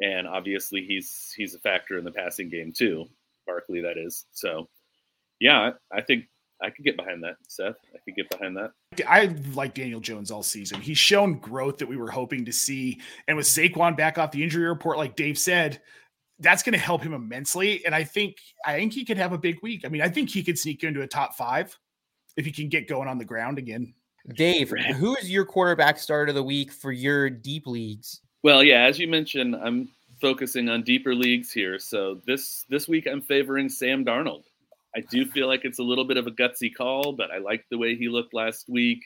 [0.00, 3.06] And obviously he's he's a factor in the passing game too.
[3.46, 4.26] Barkley, that is.
[4.32, 4.68] So
[5.40, 6.24] yeah, I think
[6.62, 7.76] I could get behind that, Seth.
[7.94, 8.72] I could get behind that.
[9.08, 10.80] I like Daniel Jones all season.
[10.80, 13.00] He's shown growth that we were hoping to see.
[13.28, 15.80] And with Saquon back off the injury report, like Dave said,
[16.40, 17.84] that's going to help him immensely.
[17.84, 19.82] And I think I think he could have a big week.
[19.84, 21.78] I mean, I think he could sneak into a top five
[22.36, 23.94] if he can get going on the ground again.
[24.34, 28.20] Dave, who is your quarterback start of the week for your deep leagues?
[28.42, 29.88] Well, yeah, as you mentioned, I'm
[30.20, 31.78] focusing on deeper leagues here.
[31.78, 34.44] So this this week I'm favoring Sam Darnold.
[34.94, 37.64] I do feel like it's a little bit of a gutsy call, but I like
[37.70, 39.04] the way he looked last week.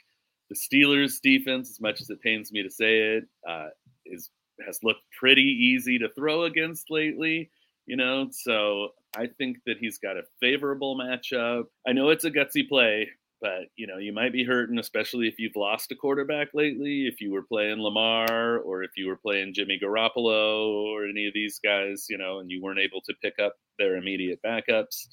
[0.48, 3.68] The Steelers defense, as much as it pains me to say it, uh,
[4.06, 4.30] is
[4.64, 7.50] has looked pretty easy to throw against lately,
[7.86, 8.28] you know.
[8.30, 11.64] So I think that he's got a favorable matchup.
[11.86, 13.08] I know it's a gutsy play,
[13.40, 17.06] but you know, you might be hurting, especially if you've lost a quarterback lately.
[17.06, 21.34] If you were playing Lamar or if you were playing Jimmy Garoppolo or any of
[21.34, 25.08] these guys, you know, and you weren't able to pick up their immediate backups.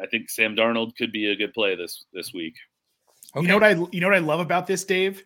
[0.00, 2.54] I think Sam Darnold could be a good play this this week.
[3.34, 3.42] Okay.
[3.42, 5.22] You know what I you know what I love about this, Dave?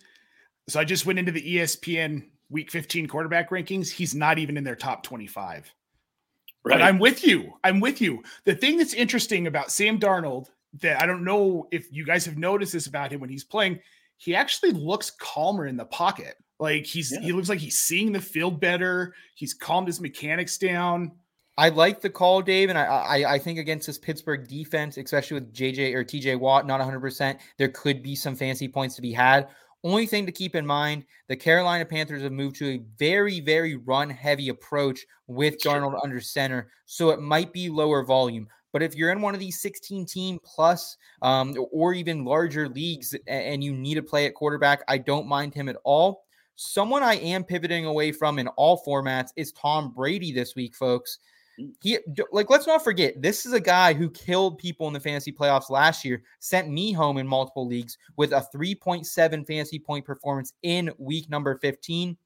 [0.69, 4.65] So I just went into the ESPN week 15 quarterback rankings, he's not even in
[4.65, 5.75] their top 25.
[6.65, 6.75] Right.
[6.75, 7.55] But I'm with you.
[7.65, 8.23] I'm with you.
[8.45, 10.47] The thing that's interesting about Sam Darnold
[10.81, 13.81] that I don't know if you guys have noticed this about him when he's playing,
[14.17, 16.37] he actually looks calmer in the pocket.
[16.61, 17.21] Like he's yeah.
[17.21, 19.15] he looks like he's seeing the field better.
[19.35, 21.11] He's calmed his mechanics down.
[21.59, 25.35] I like the call, Dave, and I, I, I think against this Pittsburgh defense, especially
[25.35, 29.03] with JJ or TJ Watt not 100, percent there could be some fancy points to
[29.03, 29.49] be had.
[29.85, 33.77] Only thing to keep in mind the Carolina Panthers have moved to a very, very
[33.77, 36.71] run heavy approach with Darnold under center.
[36.87, 38.49] So it might be lower volume.
[38.73, 43.15] But if you're in one of these 16 team plus um, or even larger leagues
[43.27, 46.25] and you need to play at quarterback, I don't mind him at all.
[46.57, 51.19] Someone I am pivoting away from in all formats is Tom Brady this week, folks.
[51.83, 51.99] He
[52.33, 55.71] like let's not forget this is a guy who killed people in the fantasy playoffs
[55.71, 60.91] last year, sent me home in multiple leagues with a 3.7 fantasy point performance in
[60.99, 62.17] week number 15.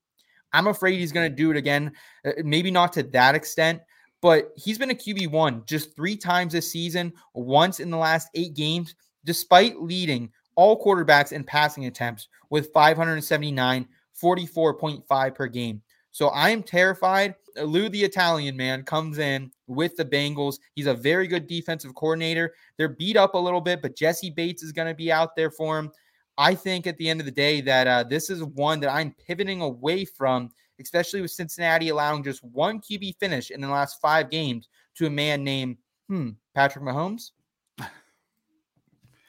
[0.53, 1.93] I'm afraid he's going to do it again,
[2.25, 3.81] uh, maybe not to that extent,
[4.23, 8.55] but he's been a QB1 just 3 times this season, once in the last 8
[8.55, 8.95] games
[9.27, 13.87] despite leading all quarterbacks in passing attempts with 579
[14.21, 15.83] 44.5 per game.
[16.11, 17.35] So I am terrified.
[17.63, 20.59] Lou the Italian man comes in with the Bengals.
[20.75, 22.55] He's a very good defensive coordinator.
[22.77, 25.51] They're beat up a little bit, but Jessie Bates is going to be out there
[25.51, 25.91] for him.
[26.39, 29.15] I think at the end of the day that uh, this is one that I'm
[29.27, 34.31] pivoting away from, especially with Cincinnati allowing just one QB finish in the last five
[34.31, 37.31] games to a man named hmm, Patrick Mahomes.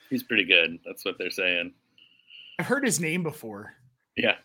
[0.10, 0.80] He's pretty good.
[0.86, 1.74] That's what they're saying.
[2.60, 3.74] I've heard his name before.
[4.16, 4.36] Yeah.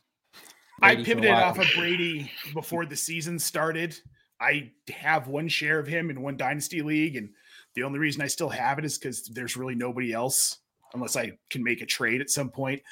[0.83, 3.99] I pivoted off of Brady before the season started.
[4.41, 7.31] I have one share of him in one dynasty league, and
[7.75, 10.59] the only reason I still have it is because there's really nobody else
[10.95, 12.83] unless I can make a trade at some point.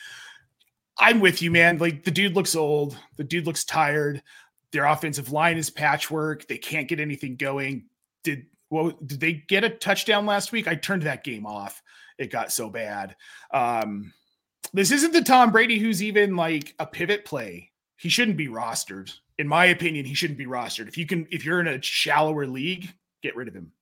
[0.99, 1.79] I'm with you, man.
[1.79, 4.23] Like the dude looks old, the dude looks tired.
[4.73, 6.47] Their offensive line is patchwork.
[6.47, 7.87] They can't get anything going.
[8.23, 10.69] Did well, did they get a touchdown last week?
[10.69, 11.83] I turned that game off.
[12.19, 13.17] It got so bad.
[13.53, 14.13] Um,
[14.73, 17.70] this isn't the Tom Brady who's even like a pivot play.
[18.01, 19.13] He shouldn't be rostered.
[19.39, 20.89] In my opinion, he shouldn't be rostered.
[20.89, 22.89] If you can, if you're in a shallower league,
[23.23, 23.73] get rid of him.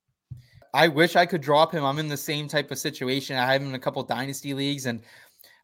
[0.75, 1.85] I wish I could drop him.
[1.85, 3.37] I'm in the same type of situation.
[3.37, 5.03] I have him in a couple dynasty leagues, and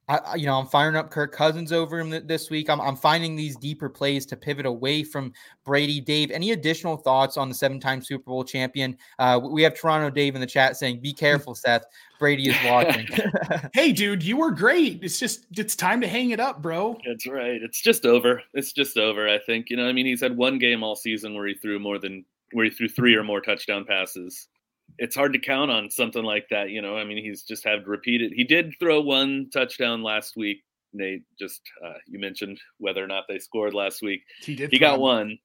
[0.08, 2.68] I, you know, I'm firing up Kirk Cousins over him this week.
[2.68, 5.32] I'm, I'm finding these deeper plays to pivot away from
[5.64, 6.00] Brady.
[6.00, 8.98] Dave, any additional thoughts on the seven-time Super Bowl champion?
[9.18, 11.84] Uh, we have Toronto Dave in the chat saying, "Be careful, Seth.
[12.18, 13.06] Brady is watching."
[13.72, 15.02] hey, dude, you were great.
[15.02, 16.98] It's just it's time to hang it up, bro.
[17.06, 17.62] That's right.
[17.62, 18.42] It's just over.
[18.52, 19.28] It's just over.
[19.28, 19.88] I think you know.
[19.88, 22.70] I mean, he's had one game all season where he threw more than where he
[22.70, 24.48] threw three or more touchdown passes
[24.98, 26.70] it's hard to count on something like that.
[26.70, 28.32] You know, I mean, he's just had repeated.
[28.34, 30.62] He did throw one touchdown last week.
[30.92, 34.22] Nate, just uh, you mentioned whether or not they scored last week.
[34.40, 34.70] He did.
[34.70, 35.38] He got one,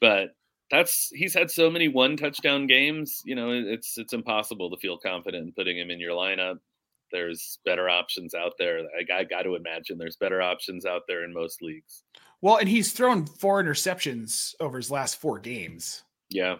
[0.00, 0.30] but
[0.70, 3.22] that's he's had so many one touchdown games.
[3.24, 6.58] You know, it's it's impossible to feel confident in putting him in your lineup.
[7.12, 8.80] There's better options out there.
[8.80, 12.02] I, I got to imagine there's better options out there in most leagues.
[12.42, 16.02] Well, and he's thrown four interceptions over his last four games.
[16.28, 16.56] Yeah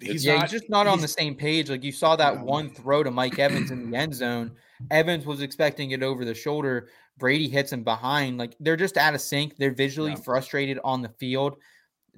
[0.00, 1.70] he's yeah, not, he's just not he's, on the same page.
[1.70, 4.52] Like you saw that one throw to Mike Evans in the end zone.
[4.90, 6.88] Evans was expecting it over the shoulder.
[7.18, 8.38] Brady hits him behind.
[8.38, 9.56] Like they're just out of sync.
[9.56, 10.16] They're visually yeah.
[10.16, 11.56] frustrated on the field.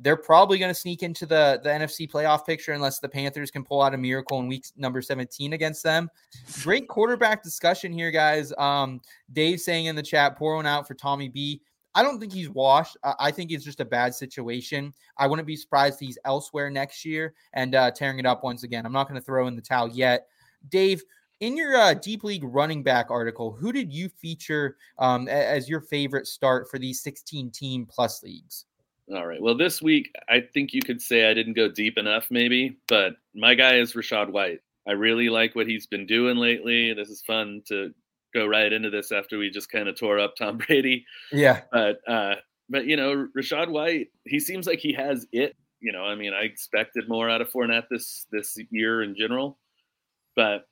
[0.03, 3.64] They're probably going to sneak into the, the NFC playoff picture unless the Panthers can
[3.64, 6.09] pull out a miracle in week number 17 against them.
[6.62, 8.51] Great quarterback discussion here, guys.
[8.57, 11.61] Um, Dave saying in the chat, pour one out for Tommy B.
[11.94, 12.96] I don't think he's washed.
[13.03, 14.94] I think it's just a bad situation.
[15.16, 18.87] I wouldn't be surprised he's elsewhere next year and uh, tearing it up once again.
[18.87, 20.29] I'm not going to throw in the towel yet.
[20.68, 21.03] Dave,
[21.40, 25.81] in your uh, deep league running back article, who did you feature um, as your
[25.81, 28.66] favorite start for these 16 team plus leagues?
[29.12, 29.42] All right.
[29.42, 33.14] Well, this week, I think you could say I didn't go deep enough, maybe, but
[33.35, 34.61] my guy is Rachaad White.
[34.87, 36.92] I really like what he's been doing lately.
[36.92, 37.92] This is fun to
[38.33, 41.05] go right into this after we just kind of tore up Tom Brady.
[41.33, 41.62] Yeah.
[41.73, 42.35] But uh
[42.71, 45.57] but you know, Rachaad White, he seems like he has it.
[45.81, 49.59] You know, I mean, I expected more out of Fournette this this year in general,
[50.37, 50.66] but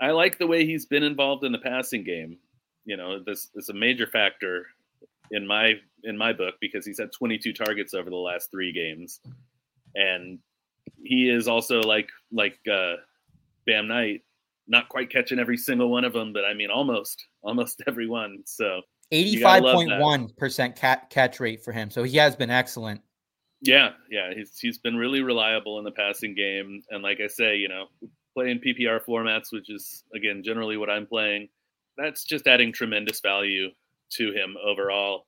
[0.00, 2.36] I like the way he's been involved in the passing game.
[2.84, 4.66] You know, this is a major factor
[5.30, 9.20] in my in my book because he's had 22 targets over the last three games,
[9.94, 10.38] and
[11.02, 12.94] he is also like like uh,
[13.66, 14.22] Bam Knight
[14.70, 18.38] not quite catching every single one of them, but I mean almost almost every one.
[18.46, 18.80] So
[19.12, 21.90] 85.1% cat, catch rate for him.
[21.90, 23.02] So he has been excellent.
[23.60, 27.56] Yeah, yeah, he's he's been really reliable in the passing game and like I say,
[27.56, 27.86] you know,
[28.32, 31.48] playing PPR formats, which is again generally what I'm playing,
[31.98, 33.68] that's just adding tremendous value
[34.12, 35.26] to him overall.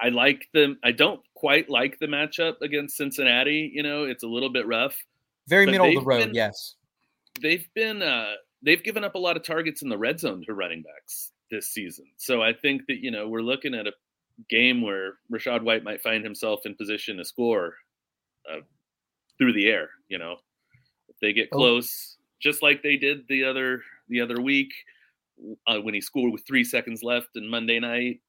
[0.00, 0.78] I like them.
[0.84, 3.70] I don't quite like the matchup against Cincinnati.
[3.74, 4.96] You know, it's a little bit rough.
[5.48, 6.76] Very middle of the road, been, yes
[7.40, 10.54] they've been uh, they've given up a lot of targets in the red zone to
[10.54, 12.06] running backs this season.
[12.16, 13.92] So I think that you know we're looking at a
[14.48, 17.74] game where Rachaad White might find himself in position to score
[18.50, 18.60] uh,
[19.38, 19.90] through the air.
[20.08, 20.36] You know,
[21.08, 21.56] if they get oh.
[21.56, 22.24] close, oh.
[22.40, 24.72] just like they did the other the other week
[25.66, 28.20] uh, when he scored with three seconds left in Monday night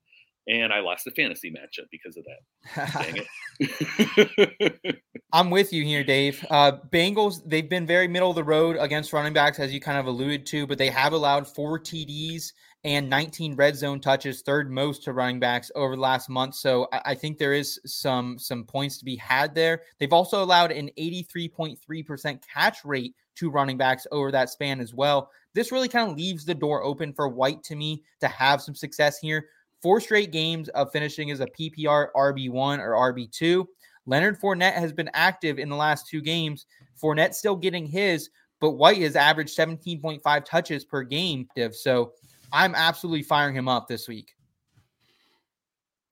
[0.48, 3.04] and I lost the fantasy matchup because of that.
[3.04, 3.26] Dang
[3.60, 5.02] it.
[5.34, 6.46] I'm with you here, Dave.
[6.50, 9.98] Uh, Bengals, they've been very middle of the road against running backs, as you kind
[9.98, 12.52] of alluded to, but they have allowed four TDs
[12.84, 16.56] and 19 red zone touches, third most to running backs over the last month.
[16.56, 19.82] So I, I think there is some some points to be had there.
[20.00, 25.32] They've also allowed an 83.3% catch rate to running backs over that span as well.
[25.54, 28.76] This really kind of leaves the door open for White to me to have some
[28.76, 29.48] success here
[29.84, 33.66] four straight games of finishing as a PPR RB1 or RB2.
[34.06, 36.66] Leonard Fournette has been active in the last two games.
[37.02, 41.48] Fournette still getting his, but White has averaged 17.5 touches per game.
[41.74, 42.14] So
[42.54, 44.34] I'm absolutely firing him up this week.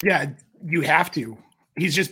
[0.03, 0.31] Yeah,
[0.63, 1.37] you have to.
[1.77, 2.11] He's just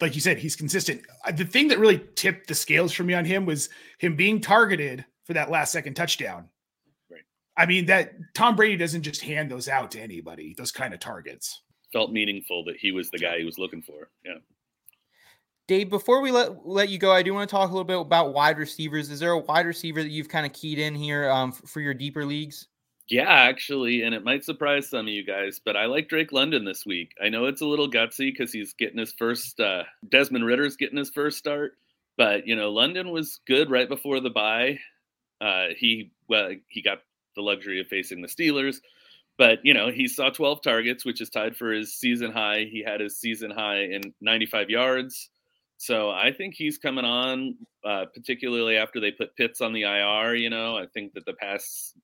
[0.00, 1.02] like you said, he's consistent.
[1.26, 4.40] Uh, The thing that really tipped the scales for me on him was him being
[4.40, 6.48] targeted for that last second touchdown.
[7.60, 7.64] Right.
[7.64, 11.00] I mean, that Tom Brady doesn't just hand those out to anybody, those kind of
[11.00, 11.62] targets.
[11.92, 14.08] Felt meaningful that he was the guy he was looking for.
[14.24, 14.38] Yeah.
[15.68, 18.00] Dave, before we let let you go, I do want to talk a little bit
[18.00, 19.10] about wide receivers.
[19.10, 21.80] Is there a wide receiver that you've kind of keyed in here um, f- for
[21.80, 22.66] your deeper leagues?
[23.08, 26.64] Yeah, actually, and it might surprise some of you guys, but I like Drake London
[26.64, 27.12] this week.
[27.22, 29.58] I know it's a little gutsy because he's getting his first.
[29.58, 31.72] Uh, Desmond Ritter's getting his first start,
[32.16, 34.78] but you know London was good right before the bye.
[35.40, 36.98] Uh, he well, he got
[37.40, 38.76] the luxury of facing the Steelers,
[39.38, 42.66] but you know he saw 12 targets, which is tied for his season high.
[42.70, 45.30] He had his season high in 95 yards.
[45.78, 50.34] So I think he's coming on, uh, particularly after they put Pitts on the IR.
[50.34, 51.94] You know, I think that the pass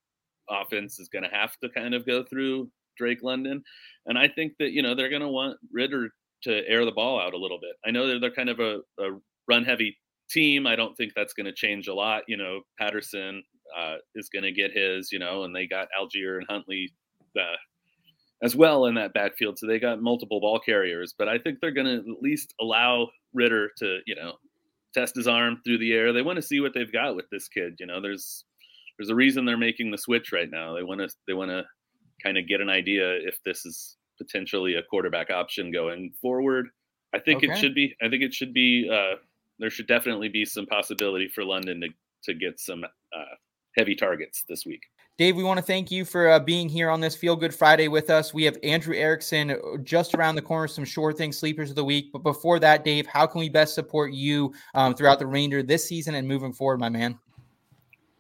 [0.49, 3.63] offense is going to have to kind of go through Drake London,
[4.07, 6.09] and I think that you know they're going to want Ridder
[6.45, 7.77] to air the ball out a little bit.
[7.85, 9.19] I know that they're kind of a, a
[9.49, 9.97] run-heavy
[10.31, 10.67] team.
[10.67, 12.23] I don't think that's going to change a lot.
[12.29, 13.43] You know, Patterson
[13.77, 15.11] uh, is going to get his.
[15.13, 16.93] You know, and they got Allgeier and Huntley.
[17.39, 17.57] Uh,
[18.43, 19.59] as well in that backfield.
[19.59, 23.09] So they got multiple ball carriers, but I think they're going to at least allow
[23.33, 24.35] Ridder to, you know,
[24.95, 26.13] test his arm through the air.
[26.13, 27.77] They want to see what they've got with this kid.
[27.79, 28.45] You know, there's
[28.99, 30.75] there's a reason they're making the switch right now.
[30.75, 31.65] They want to they want to
[32.23, 36.69] kind of get an idea if this is potentially a quarterback option going forward.
[37.15, 37.95] I think it should be.
[38.03, 38.91] I think it should be.
[38.93, 39.17] Uh,
[39.59, 41.89] there should definitely be some possibility for London to
[42.25, 43.35] to get some uh,
[43.77, 44.83] heavy targets this week.
[45.19, 47.89] Dave, we want to thank you for uh, being here on this Feel Good Friday
[47.89, 48.35] with us.
[48.35, 51.85] We have Andrew Erickson uh, just around the corner, some sure thing sleepers of the
[51.85, 52.13] week.
[52.13, 55.87] But before that, Dave, how can we best support you um, throughout the remainder this
[55.87, 57.19] season and moving forward, my man?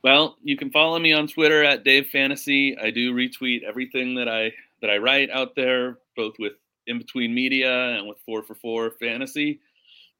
[0.02, 2.78] Well, you can follow me on Twitter at Dave Fantasy.
[2.78, 6.52] I do retweet everything that I that I write out there, both with
[6.86, 9.60] in between media and with four for four fantasy.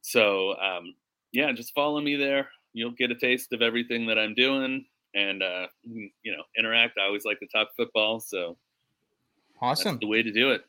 [0.03, 0.95] So um,
[1.33, 2.49] yeah, just follow me there.
[2.73, 6.99] You'll get a taste of everything that I'm doing, and uh, you know, interact.
[6.99, 8.57] I always like to talk football, so
[9.61, 9.93] Awesome.
[9.93, 10.63] that's the way to do it.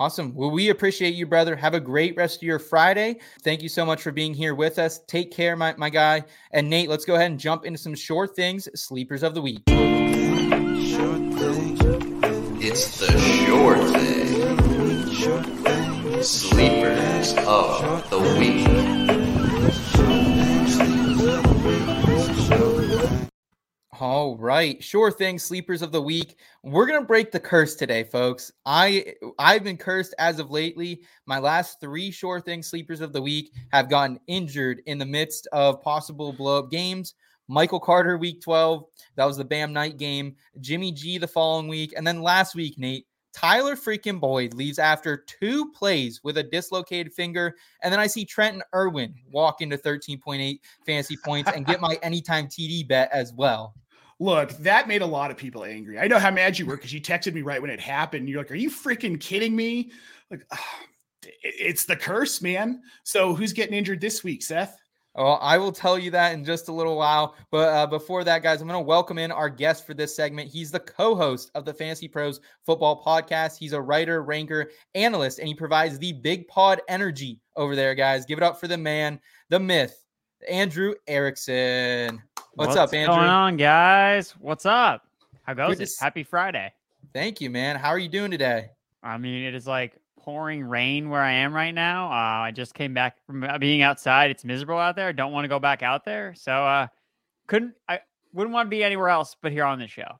[0.00, 0.32] Awesome.
[0.34, 1.56] Well, we appreciate you, brother.
[1.56, 3.16] Have a great rest of your Friday.
[3.42, 5.00] Thank you so much for being here with us.
[5.08, 6.22] Take care, my, my guy.
[6.52, 9.62] And Nate, let's go ahead and jump into some short things, sleepers of the week.
[12.60, 14.28] It's the short thing.
[16.22, 19.07] Sleepers of the week.
[24.00, 25.40] All right, sure thing.
[25.40, 26.36] Sleepers of the week.
[26.62, 28.52] We're gonna break the curse today, folks.
[28.64, 31.02] I I've been cursed as of lately.
[31.26, 35.48] My last three sure thing sleepers of the week have gotten injured in the midst
[35.50, 37.14] of possible blow up games.
[37.48, 38.84] Michael Carter, week 12.
[39.16, 40.36] That was the Bam Night game.
[40.60, 41.92] Jimmy G the following week.
[41.96, 47.12] And then last week, Nate, Tyler freaking Boyd leaves after two plays with a dislocated
[47.12, 47.56] finger.
[47.82, 52.46] And then I see Trenton Irwin walk into 13.8 fantasy points and get my anytime
[52.46, 53.74] TD bet as well.
[54.20, 55.98] Look, that made a lot of people angry.
[55.98, 58.28] I know how mad you were because you texted me right when it happened.
[58.28, 59.92] You're like, "Are you freaking kidding me?"
[60.30, 60.44] Like,
[61.22, 62.82] it- it's the curse, man.
[63.04, 64.76] So who's getting injured this week, Seth?
[65.14, 67.34] Oh, I will tell you that in just a little while.
[67.50, 70.48] But uh, before that, guys, I'm going to welcome in our guest for this segment.
[70.48, 73.56] He's the co host of the FantasyPros Football Podcast.
[73.58, 78.26] He's a writer, ranker, analyst, and he provides the big pod energy over there, guys.
[78.26, 80.04] Give it up for the man, the myth,
[80.48, 82.22] Andrew Erickson.
[82.58, 83.14] What's, up, Andrew?
[83.14, 84.32] going on, guys?
[84.40, 85.06] What's up?
[85.44, 85.84] How goes Good it?
[85.84, 86.72] s- Happy Friday.
[87.12, 87.76] Thank you, man.
[87.76, 88.70] How are you doing today?
[89.00, 92.08] I mean, it is like pouring rain where I am right now.
[92.10, 94.32] Uh, I just came back from uh, being outside.
[94.32, 95.12] It's miserable out there.
[95.12, 96.34] Don't want to go back out there.
[96.36, 96.88] So, uh,
[97.46, 98.00] couldn't I
[98.32, 100.18] wouldn't want to be anywhere else but here on the show.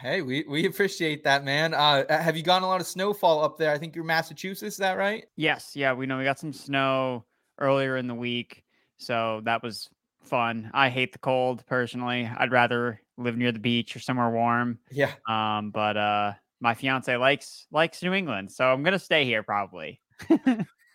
[0.00, 1.74] Hey, we, we appreciate that, man.
[1.74, 3.72] Uh, have you gotten a lot of snowfall up there?
[3.72, 5.26] I think you're Massachusetts, is that right?
[5.36, 7.26] Yes, yeah, we know we got some snow
[7.58, 8.62] earlier in the week,
[8.96, 9.90] so that was
[10.28, 10.70] fun.
[10.74, 12.30] I hate the cold personally.
[12.36, 14.78] I'd rather live near the beach or somewhere warm.
[14.90, 15.12] Yeah.
[15.28, 20.00] Um, but uh, my fiance likes likes New England, so I'm gonna stay here probably.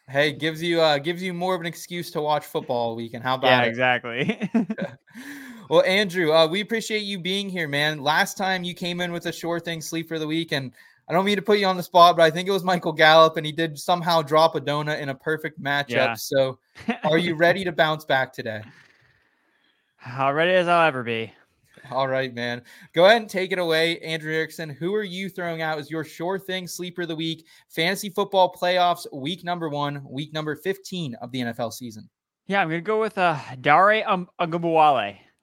[0.09, 3.23] Hey, gives you uh gives you more of an excuse to watch football all weekend.
[3.23, 3.69] How about yeah, it?
[3.69, 4.49] exactly.
[5.69, 8.03] Well, Andrew, uh, we appreciate you being here, man.
[8.03, 10.73] Last time you came in with a sure thing sleep for the week, and
[11.07, 12.91] I don't mean to put you on the spot, but I think it was Michael
[12.91, 15.89] Gallup, and he did somehow drop a donut in a perfect matchup.
[15.89, 16.13] Yeah.
[16.15, 16.59] So,
[17.03, 18.61] are you ready to bounce back today?
[20.03, 21.31] How ready as I'll ever be.
[21.89, 22.61] All right, man.
[22.93, 24.69] Go ahead and take it away, Andrew Erickson.
[24.69, 27.45] Who are you throwing out as your sure thing sleeper of the week?
[27.69, 32.09] Fantasy football playoffs, week number one, week number 15 of the NFL season.
[32.47, 34.27] Yeah, I'm gonna go with uh, Dare um,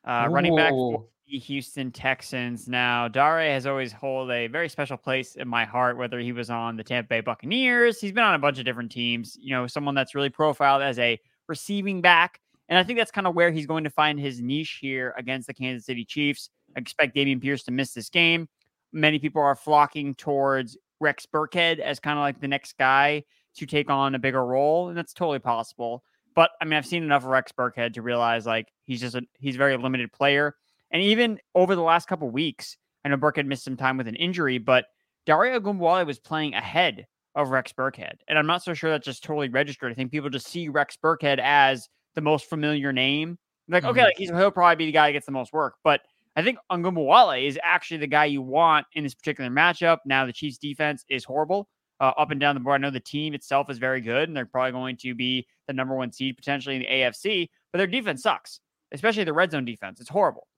[0.05, 2.69] uh, running back for the Houston Texans.
[2.69, 6.51] Now, Dare has always held a very special place in my heart, whether he was
[6.51, 9.67] on the Tampa Bay Buccaneers, he's been on a bunch of different teams, you know,
[9.67, 12.41] someone that's really profiled as a receiving back.
[12.71, 15.49] And I think that's kind of where he's going to find his niche here against
[15.49, 16.49] the Kansas City Chiefs.
[16.77, 18.49] I expect Dameon Pierce to miss this game.
[18.93, 23.25] Many people are flocking towards Rex Burkhead as kind of like the next guy
[23.57, 26.05] to take on a bigger role, and that's totally possible.
[26.37, 29.23] But I mean, I've seen enough of Rex Burkhead to realize like he's just a
[29.39, 30.55] he's a very limited player.
[30.93, 34.17] And even over the last couple weeks, I know Burkhead missed some time with an
[34.17, 34.87] injury, but
[35.27, 38.15] Dare Ogunbowale was playing ahead of Rex Burkhead.
[38.29, 39.91] And I'm not so sure that's just totally registered.
[39.91, 43.39] I think people just see Rex Burkhead as the most familiar name.
[43.69, 43.91] Like, mm-hmm.
[43.91, 45.75] okay, like he's, he'll probably be the guy who gets the most work.
[45.85, 46.01] But
[46.37, 49.99] I think Ogunbowale is actually the guy you want in this particular matchup.
[50.05, 51.69] Now, the Chiefs defense is horrible
[52.01, 52.81] uh, up and down the board.
[52.81, 55.73] I know the team itself is very good, and they're probably going to be the
[55.73, 58.61] number one seed potentially in the AFC, but their defense sucks,
[58.93, 60.01] especially the red zone defense.
[60.01, 60.49] It's horrible.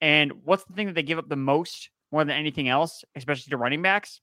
[0.00, 3.50] And what's the thing that they give up the most more than anything else, especially
[3.50, 4.20] to running backs?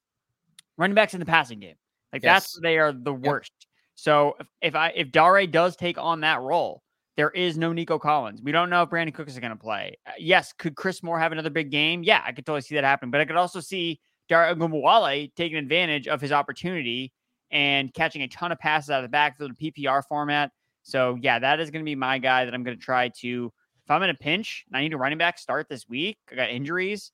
[0.78, 1.76] Running backs in the passing game.
[2.12, 2.44] Like yes.
[2.44, 3.54] that's they are the worst.
[3.60, 3.68] Yep.
[3.96, 6.84] So if, if I if Dare does take on that role,
[7.16, 8.42] there is no Nico Collins.
[8.42, 9.98] We don't know if Brandin Cooks is going to play.
[10.08, 12.04] Uh, yes, could Chris Moore have another big game?
[12.04, 13.12] Yeah, I could totally see that happen.
[13.12, 17.12] But I could also see Dare Ogunbowale taking advantage of his opportunity
[17.52, 20.52] and catching a ton of passes out of the backfield in PPR format.
[20.82, 23.54] So yeah, that is going to be my guy that I'm going to try to.
[23.86, 26.36] If I'm in a pinch and I need a running back start this week, I
[26.36, 27.12] got injuries.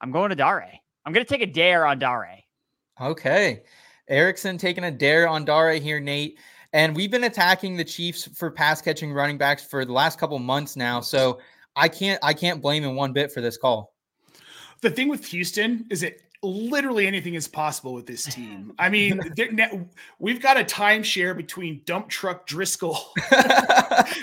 [0.00, 0.72] I'm going to Dare.
[1.04, 2.38] I'm going to take a dare on Dare.
[3.00, 3.62] Okay,
[4.12, 6.38] Erickson taking a dare on Dara here, Nate.
[6.74, 10.38] And we've been attacking the Chiefs for pass catching running backs for the last couple
[10.38, 11.00] months now.
[11.00, 11.40] So
[11.74, 13.94] I can't I can't blame him one bit for this call.
[14.80, 18.72] The thing with Houston is it literally anything is possible with this team.
[18.78, 19.20] I mean,
[20.18, 22.98] we've got a timeshare between dump truck Driskel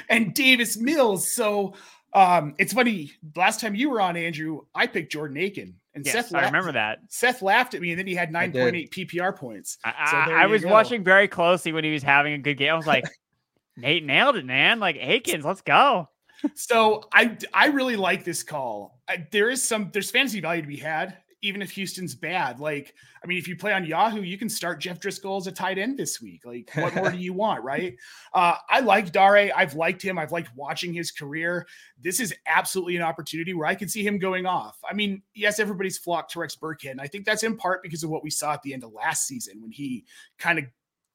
[0.09, 1.31] and Davis Mills.
[1.31, 1.75] So
[2.13, 3.13] um, it's funny.
[3.35, 6.31] Last time you were on, Andrew, I picked Jordan Aiken, and yes, Seth.
[6.31, 6.99] Laughed, I remember that.
[7.09, 9.77] Seth laughed at me, and then he had nine point eight PPR points.
[9.83, 10.69] I, so I was go.
[10.69, 12.71] watching very closely when he was having a good game.
[12.71, 13.05] I was like,
[13.77, 14.79] Nate nailed it, man!
[14.79, 16.09] Like Akins, let's go.
[16.53, 18.99] so I I really like this call.
[19.07, 22.59] I, there is some there's fantasy value to be had even if Houston's bad.
[22.59, 25.51] Like, I mean, if you play on Yahoo, you can start Jeff Driskel as a
[25.51, 26.41] tight end this week.
[26.45, 27.95] Like, what more do you want, right?
[28.33, 29.51] Uh, I like Dare.
[29.55, 30.17] I've liked him.
[30.17, 31.65] I've liked watching his career.
[32.01, 34.77] This is absolutely an opportunity where I could see him going off.
[34.89, 38.03] I mean, yes, everybody's flocked to Rex Burkhead, and I think that's in part because
[38.03, 40.05] of what we saw at the end of last season when he
[40.37, 40.65] kind of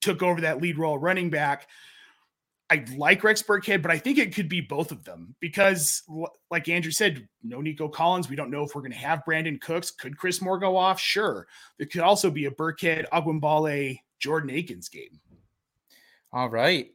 [0.00, 1.68] took over that lead role running back.
[2.70, 6.02] I like Rex Burkhead, but I think it could be both of them because,
[6.50, 8.28] like Andrew said, no Nico Collins.
[8.28, 9.90] We don't know if we're going to have Brandin Cooks.
[9.90, 10.98] Could Chris Moore go off?
[10.98, 11.46] Sure.
[11.78, 15.20] It could also be a Burkhead, Ogunbowale, Jordan Akins game.
[16.32, 16.90] All right.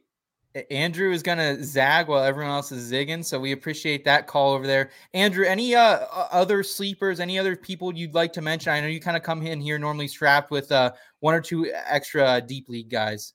[0.72, 3.24] Andrew is going to zag while everyone else is zigging.
[3.24, 4.90] So we appreciate that call over there.
[5.14, 8.72] Andrew, any uh, other sleepers, any other people you'd like to mention?
[8.72, 10.90] I know you kind of come in here normally strapped with uh,
[11.20, 13.34] one or two extra deep league guys.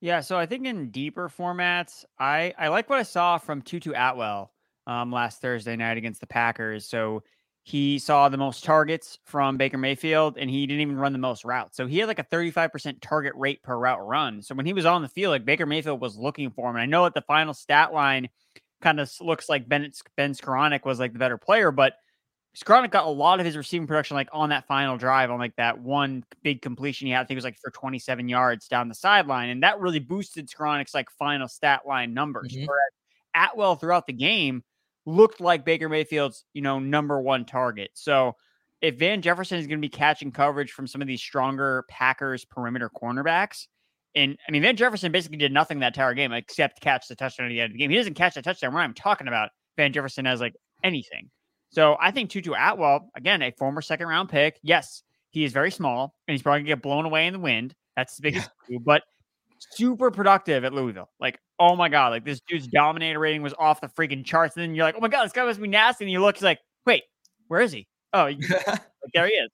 [0.00, 3.92] Yeah, so I think in deeper formats, I I like what I saw from Tutu
[3.92, 4.52] Atwell
[4.86, 6.86] um, last Thursday night against the Packers.
[6.86, 7.22] So
[7.64, 11.44] he saw the most targets from Baker Mayfield, and he didn't even run the most
[11.44, 11.76] routes.
[11.76, 14.40] So he had like a 35% target rate per route run.
[14.42, 16.76] So when he was on the field, like Baker Mayfield was looking for him.
[16.76, 18.28] And I know at the final stat line
[18.80, 21.94] kind of looks like Ben Ben Skowronek was like the better player, but
[22.58, 25.54] Skowronek got a lot of his receiving production like on that final drive on like
[25.56, 27.20] that one big completion he had.
[27.20, 30.48] I think it was like for 27 yards down the sideline, and that really boosted
[30.48, 32.52] Skowronek's like final stat line numbers.
[32.52, 32.66] Mm-hmm.
[32.66, 32.92] Whereas
[33.52, 34.64] Atwell throughout the game
[35.06, 37.90] looked like Baker Mayfield's you know number one target.
[37.94, 38.34] So
[38.80, 42.44] if Van Jefferson is going to be catching coverage from some of these stronger Packers
[42.44, 43.68] perimeter cornerbacks,
[44.16, 47.46] and I mean Van Jefferson basically did nothing that entire game except catch the touchdown
[47.46, 47.90] at the end of the game.
[47.90, 48.72] He doesn't catch the touchdown.
[48.72, 51.30] We're not even talking about Van Jefferson as like anything.
[51.70, 54.58] So I think Tutu Atwell, again, a former second round pick.
[54.62, 57.74] Yes, he is very small and he's probably gonna get blown away in the wind.
[57.96, 58.78] That's the biggest yeah.
[58.84, 59.02] but
[59.72, 61.10] super productive at Louisville.
[61.20, 64.56] Like, oh my god, like this dude's dominator rating was off the freaking charts.
[64.56, 66.04] And then you're like, oh my god, this guy must be nasty.
[66.04, 67.02] And you look, he's like, wait,
[67.48, 67.86] where is he?
[68.12, 68.24] Oh,
[68.66, 68.80] like,
[69.14, 69.50] there he is.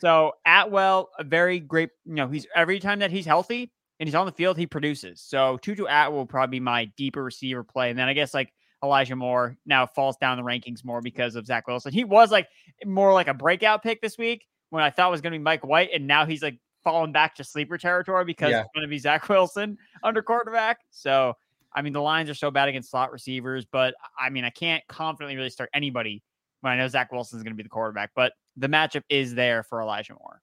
[0.00, 4.14] So Atwell, a very great, you know, he's every time that he's healthy and he's
[4.14, 5.22] on the field, he produces.
[5.22, 7.90] So Tutu Atwell will probably be my deeper receiver play.
[7.90, 8.52] And then I guess like
[8.84, 11.92] Elijah Moore now falls down the rankings more because of Zach Wilson.
[11.92, 12.48] He was like
[12.84, 15.64] more like a breakout pick this week when I thought was going to be Mike
[15.64, 18.60] White, and now he's like falling back to sleeper territory because yeah.
[18.60, 20.78] it's going to be Zach Wilson under quarterback.
[20.90, 21.34] So,
[21.74, 24.86] I mean, the lines are so bad against slot receivers, but I mean, I can't
[24.88, 26.22] confidently really start anybody
[26.60, 29.34] when I know Zach Wilson is going to be the quarterback, but the matchup is
[29.34, 30.42] there for Elijah Moore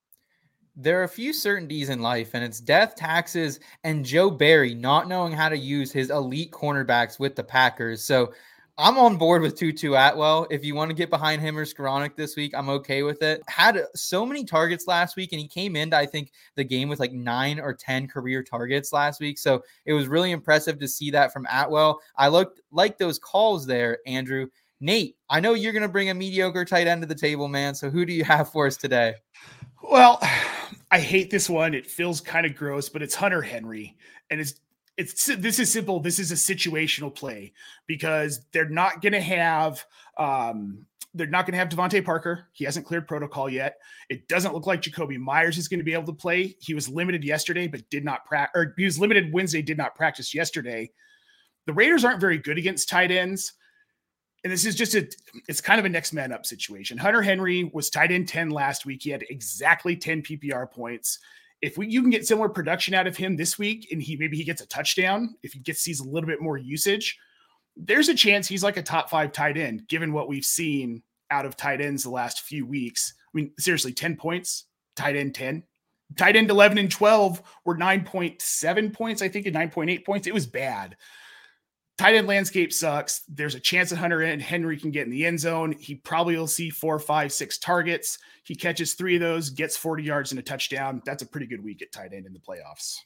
[0.76, 5.08] there are a few certainties in life, and it's death, taxes, and Joe Barry not
[5.08, 8.04] knowing how to use his elite cornerbacks with the Packers.
[8.04, 8.34] So
[8.80, 10.48] I'm on board with Tutu Atwell.
[10.50, 13.44] If you want to get behind him or Skowronek this week, I'm okay with it.
[13.48, 17.00] Had so many targets last week, and he came into, I think, the game with
[17.00, 19.38] like nine or 10 career targets last week.
[19.38, 22.02] So it was really impressive to see that from Atwell.
[22.18, 24.48] I looked like those calls there, Andrew.
[24.80, 27.76] Nate, I know you're going to bring a mediocre tight end to the table, man.
[27.76, 29.14] So who do you have for us today?
[29.84, 30.20] Well,
[30.94, 31.74] I hate this one.
[31.74, 33.98] It feels kind of gross, but it's Hunter Henry.
[34.30, 34.60] And it's
[34.96, 36.00] it's this is simple.
[36.00, 37.52] This is a situational play
[37.88, 39.84] because they're not going to have
[40.20, 40.86] um,
[41.16, 42.48] they're not going to have DeVante Parker.
[42.52, 43.78] He hasn't cleared protocol yet.
[44.08, 46.56] It doesn't look like Jakobi Meyers is going to be able to play.
[46.60, 48.62] He was limited yesterday, but did not practice.
[48.62, 50.92] Or he was limited Wednesday, did not practice yesterday.
[51.66, 53.54] The Raiders aren't very good against tight ends,
[54.44, 55.08] and this is just a
[55.48, 56.98] it's kind of a next man up situation.
[56.98, 59.04] Hunter Henry was tied in ten last week.
[59.04, 61.20] He had exactly ten PPR points.
[61.62, 64.36] If we you can get similar production out of him this week and he maybe
[64.38, 67.18] he gets a touchdown if he gets sees a little bit more usage
[67.76, 71.46] there's a chance he's like a top five tight end given what we've seen out
[71.46, 73.14] of tight ends the last few weeks.
[73.34, 74.66] I mean seriously 10 points
[74.96, 75.64] tight end 10
[76.18, 80.28] tight end 11 and 12 were 9.7 points i think and 9.8 points.
[80.28, 80.96] It was bad
[82.04, 83.22] tight end landscape sucks.
[83.30, 85.72] There's a chance that Hunter and Henry can get in the end zone.
[85.80, 88.18] He probably will see four, five, six targets.
[88.44, 91.02] He catches three of those, gets 40 yards and a touchdown.
[91.06, 92.98] That's a pretty good week at tight end in the playoffs.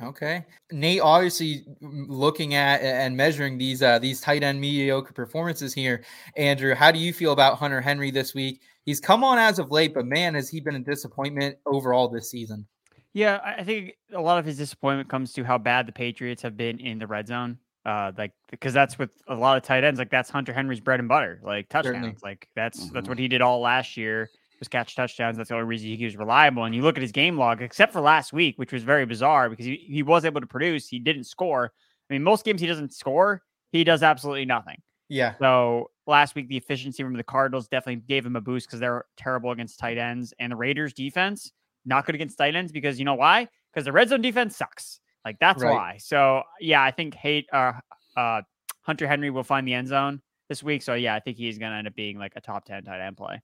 [0.00, 1.02] Okay, Nate.
[1.02, 6.02] Obviously, looking at and measuring these uh, these tight end mediocre performances here,
[6.34, 6.74] Andrew.
[6.74, 8.62] How do you feel about Hunter Henry this week?
[8.86, 12.30] He's come on as of late, but man, has he been a disappointment overall this
[12.30, 12.66] season?
[13.12, 16.56] Yeah, I think a lot of his disappointment comes to how bad the Patriots have
[16.56, 17.58] been in the red zone.
[17.84, 19.98] Uh, like because that's with a lot of tight ends.
[19.98, 21.40] Like that's Hunter Henry's bread and butter.
[21.42, 21.96] Like touchdowns.
[21.96, 22.16] Certainly.
[22.22, 22.94] Like that's mm-hmm.
[22.94, 24.30] that's what he did all last year
[24.62, 25.36] was catch touchdowns.
[25.36, 26.62] That's the only reason he was reliable.
[26.62, 29.50] And you look at his game log, except for last week, which was very bizarre
[29.50, 30.86] because he, he was able to produce.
[30.86, 31.72] He didn't score.
[32.08, 33.42] I mean, most games he doesn't score.
[33.72, 34.80] He does absolutely nothing.
[35.08, 35.34] Yeah.
[35.40, 39.04] So last week, the efficiency from the Cardinals definitely gave him a boost because they're
[39.16, 40.32] terrible against tight ends.
[40.38, 41.50] And the Raiders defense,
[41.84, 43.48] not good against tight ends because you know why?
[43.72, 45.00] Because the red zone defense sucks.
[45.24, 45.74] Like that's right.
[45.74, 45.96] why.
[45.98, 47.72] So yeah, I think hate uh
[48.16, 48.42] uh
[48.82, 50.82] Hunter Henry will find the end zone this week.
[50.82, 53.16] So yeah, I think he's gonna end up being like a top 10 tight end
[53.16, 53.40] play.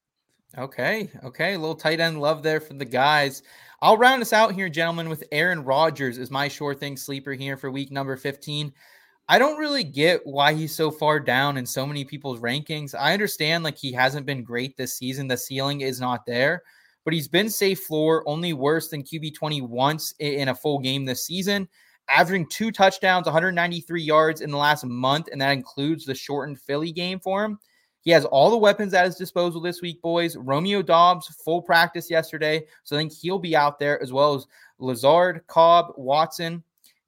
[0.57, 1.11] Okay.
[1.25, 1.55] Okay.
[1.55, 3.43] A little tight end love there for the guys.
[3.83, 7.57] I'll round us out here, gentlemen, with Aaron Rodgers as my sure thing sleeper here
[7.57, 8.73] for week number 15.
[9.31, 12.95] I don't really get why he's so far down in so many people's rankings.
[12.99, 15.29] I understand like he hasn't been great this season.
[15.29, 16.63] The ceiling is not there,
[17.09, 21.07] but he's been safe floor, only worse than QB 20 once in a full game
[21.07, 21.67] this season,
[22.11, 26.93] averaging two touchdowns, 193 yards in the last month, and that includes the shortened Philly
[26.93, 27.59] game for him.
[28.03, 30.37] He has all the weapons at his disposal this week, boys.
[30.37, 32.67] Romeo Doubs, full practice yesterday.
[32.85, 34.47] So I think he'll be out there as well as
[34.79, 36.63] Lazard, Cobb, Watson.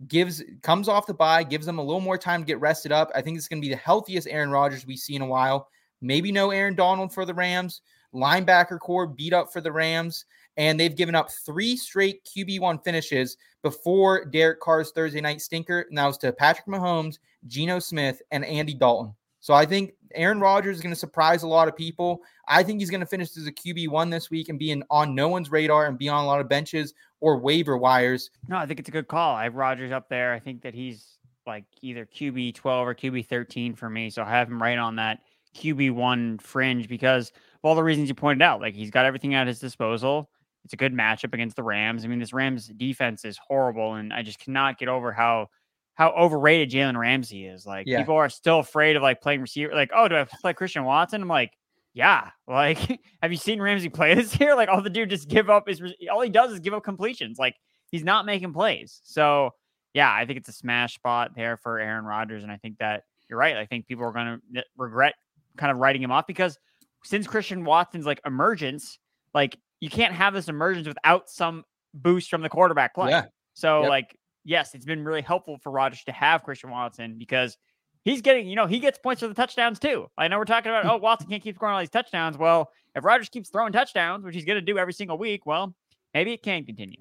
[0.08, 3.10] Gives comes off the bye, gives them a little more time to get rested up.
[3.14, 5.68] I think it's going to be the healthiest Aaron Rodgers we see in a while.
[6.00, 7.82] Maybe no Aaron Donald for the Rams.
[8.14, 10.24] Linebacker corps beat up for the Rams,
[10.56, 15.86] and they've given up three straight QB1 finishes before Derek Carr's Thursday night stinker.
[15.88, 19.14] And that was to Patrick Mahomes, Geno Smith, and Andy Dalton.
[19.40, 22.20] So I think Aaron Rodgers is going to surprise a lot of people.
[22.46, 24.84] I think he's going to finish as a QB one this week and be in,
[24.90, 28.30] on no one's radar and be on a lot of benches or waiver wires.
[28.48, 29.34] No, I think it's a good call.
[29.34, 30.32] I have Rodgers up there.
[30.32, 34.10] I think that he's like either QB twelve or QB thirteen for me.
[34.10, 35.20] So I have him right on that
[35.54, 37.32] QB one fringe because
[37.62, 38.60] all the reasons you pointed out.
[38.60, 40.30] Like he's got everything at his disposal.
[40.64, 42.04] It's a good matchup against the Rams.
[42.04, 45.48] I mean, this Rams defense is horrible, and I just cannot get over how
[45.94, 47.66] how overrated Jalen Ramsey is.
[47.66, 47.98] Like yeah.
[47.98, 49.74] people are still afraid of like playing receiver.
[49.74, 51.22] Like, oh, do I play Christian Watson?
[51.22, 51.52] I'm like,
[51.94, 52.30] yeah.
[52.48, 54.56] Like, have you seen Ramsey play this year?
[54.56, 55.80] Like, all the dude just give up is
[56.10, 57.38] all he does is give up completions.
[57.38, 57.54] Like,
[57.90, 59.00] he's not making plays.
[59.04, 59.50] So,
[59.94, 63.04] yeah, I think it's a smash spot there for Aaron Rodgers, and I think that
[63.28, 63.56] you're right.
[63.56, 65.14] I think people are going to eh, regret
[65.56, 66.58] kind of writing him off because
[67.04, 68.98] since Christian Watson's like emergence,
[69.34, 73.10] like you can't have this emergence without some boost from the quarterback play.
[73.10, 73.24] Yeah.
[73.54, 73.88] So yep.
[73.90, 77.56] like yes, it's been really helpful for Rodgers to have Christian Watson because
[78.04, 80.06] he's getting, you know, he gets points for the touchdowns too.
[80.16, 80.90] I know we're talking about, hmm.
[80.90, 82.38] oh, Watson can't keep scoring all these touchdowns.
[82.38, 85.74] Well, if Rodgers keeps throwing touchdowns, which he's going to do every single week, well,
[86.14, 87.00] maybe it can continue.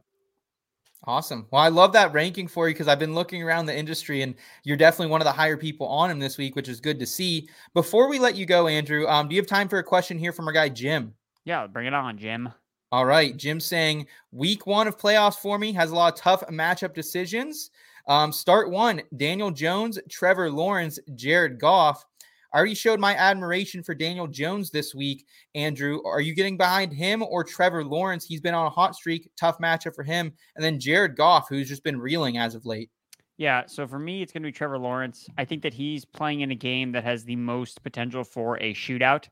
[1.06, 1.48] Awesome.
[1.50, 4.36] Well, I love that ranking for you because I've been looking around the industry and
[4.64, 7.06] you're definitely one of the higher people on him this week, which is good to
[7.06, 7.48] see.
[7.74, 10.34] Before we let you go, Andrew, um, do you have time for a question here
[10.34, 11.14] from our guy, Jim?
[11.46, 12.50] Yeah, bring it on, Jim.
[12.92, 13.36] All right.
[13.38, 17.72] Jim saying week one of playoffs for me has a lot of tough matchup decisions.
[18.08, 22.06] Um, start one Daniel Jones, Trevor Lawrence, Jared Goff.
[22.54, 25.26] I already showed my admiration for Daniel Jones this week.
[25.54, 28.26] Andrew, are you getting behind him or Trevor Lawrence?
[28.26, 30.34] He's been on a hot streak, tough matchup for him.
[30.56, 32.90] And then Jared Goff, who's just been reeling as of late.
[33.38, 35.28] Yeah, so for me, it's going to be Trevor Lawrence.
[35.38, 38.74] I think that he's playing in a game that has the most potential for a
[38.74, 39.30] shootout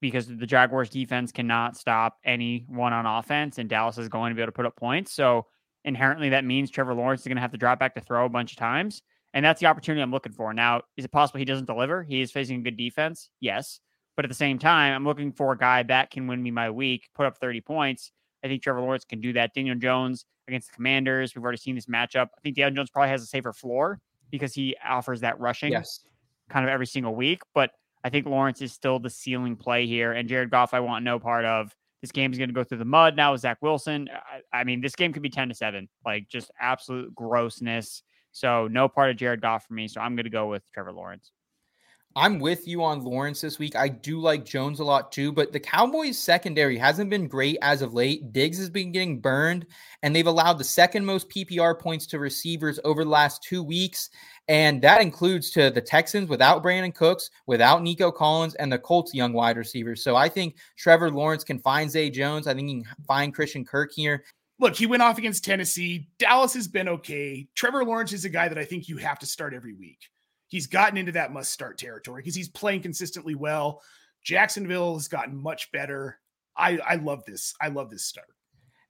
[0.00, 4.40] because the Jaguars defense cannot stop anyone on offense, and Dallas is going to be
[4.40, 5.12] able to put up points.
[5.12, 5.46] So
[5.84, 8.30] inherently, that means Trevor Lawrence is going to have to drop back to throw a
[8.30, 9.02] bunch of times.
[9.32, 10.52] And that's the opportunity I'm looking for.
[10.52, 12.02] Now, is it possible he doesn't deliver?
[12.02, 13.30] He is facing a good defense.
[13.40, 13.80] Yes.
[14.16, 16.68] But at the same time, I'm looking for a guy that can win me my
[16.70, 18.12] week, put up 30 points.
[18.44, 19.54] I think Trevor Lawrence can do that.
[19.54, 21.34] Daniel Jones against the Commanders.
[21.34, 22.26] We've already seen this matchup.
[22.36, 24.00] I think Daniel Jones probably has a safer floor
[24.30, 26.00] because he offers that rushing Yes.
[26.48, 27.42] kind of every single week.
[27.54, 27.70] But
[28.02, 30.12] I think Lawrence is still the ceiling play here.
[30.12, 31.74] And Jared Goff, I want no part of.
[32.00, 34.08] This game is going to go through the mud now with Zach Wilson.
[34.10, 38.02] I, I mean, this game could be 10 to 7, like just absolute grossness.
[38.32, 39.88] So, no part of Jared Goff for me.
[39.88, 41.32] So, I'm going to go with Trevor Lawrence.
[42.16, 43.76] I'm with you on Lawrence this week.
[43.76, 47.82] I do like Jones a lot too, but the Cowboys secondary hasn't been great as
[47.82, 48.32] of late.
[48.32, 49.64] Diggs has been getting burned,
[50.02, 54.10] and they've allowed the second most PPR points to receivers over the last two weeks.
[54.48, 59.14] And that includes to the Texans without Brandin Cooks, without Nico Collins, and the Colts
[59.14, 60.02] young wide receivers.
[60.02, 62.48] So I think Trevor Lawrence can find Zay Jones.
[62.48, 64.24] I think he can find Christian Kirk here.
[64.60, 66.10] Look, he went off against Tennessee.
[66.18, 67.48] Dallas has been okay.
[67.54, 69.98] Trevor Lawrence is a guy that I think you have to start every week.
[70.48, 73.80] He's gotten into that must start territory because he's playing consistently well.
[74.22, 76.18] Jacksonville has gotten much better.
[76.56, 77.54] I, I love this.
[77.60, 78.26] I love this start.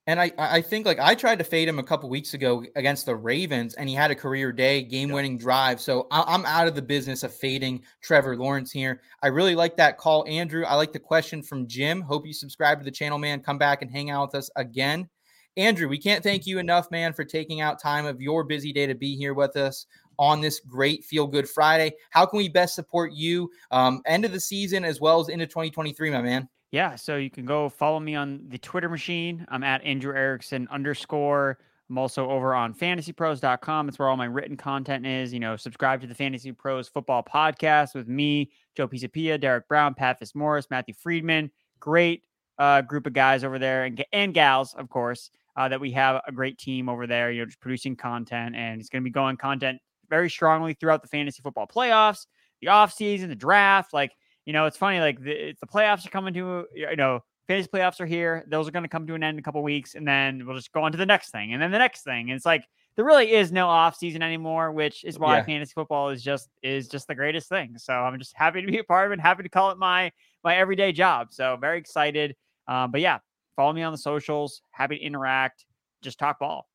[0.09, 3.07] And I, I think like I tried to fade him a couple weeks ago against
[3.07, 5.81] the Ravens, and he had a career day, game-winning drive.
[5.81, 9.03] So I, am out of the business of fading Trevor Lawrence here.
[9.23, 10.65] I really like that call, Andrew.
[10.65, 12.01] I like the question from Jim.
[12.01, 13.41] Hope you subscribe to the channel, man.
[13.41, 15.09] Come back and hang out with us again.
[15.57, 18.87] Andrew, we can't thank you enough, man, for taking out time of your busy day
[18.87, 19.87] to be here with us
[20.19, 21.93] on this great Feel Good Friday.
[22.11, 25.47] How can we best support you um, end of the season as well as into
[25.47, 26.49] 2023, my man?
[26.71, 29.45] Yeah, so you can go follow me on the Twitter machine.
[29.49, 31.59] I'm at Andrew Erickson underscore.
[31.89, 33.89] I'm also over on fantasypros.com.
[33.89, 35.33] It's where all my written content is.
[35.33, 40.23] You know, subscribe to the FantasyPros Football Podcast with me, Joe Pisapia, Derek Brown, Pat
[40.37, 41.51] Morris, Matthew Freedman.
[41.81, 42.23] Great
[42.59, 45.31] uh, group of guys over there and, and gals, of course,
[45.61, 48.57] uh, that we have a great team over there, you know, just producing content.
[48.57, 52.27] And it's going to be going content very strongly throughout the fantasy football playoffs,
[52.61, 53.93] the offseason, the draft.
[53.93, 54.13] Like,
[54.47, 58.01] you know, it's funny, like the, the playoffs are coming to, you know, fantasy playoffs
[58.01, 58.45] are here.
[58.49, 60.57] Those are going to come to an end in a couple weeks, and then we'll
[60.57, 62.31] just go on to the next thing, and then the next thing.
[62.31, 62.65] And it's like
[62.97, 65.45] there really is no off season anymore, which is why Yeah.
[65.45, 67.77] fantasy football is just is just the greatest thing.
[67.77, 70.11] So I'm just happy to be a part of it, happy to call it my
[70.43, 71.29] my everyday job.
[71.33, 72.35] So very excited.
[72.67, 73.19] Um, but yeah,
[73.61, 74.63] follow me on the socials.
[74.71, 75.67] Happy to interact.
[76.01, 76.67] Just talk ball.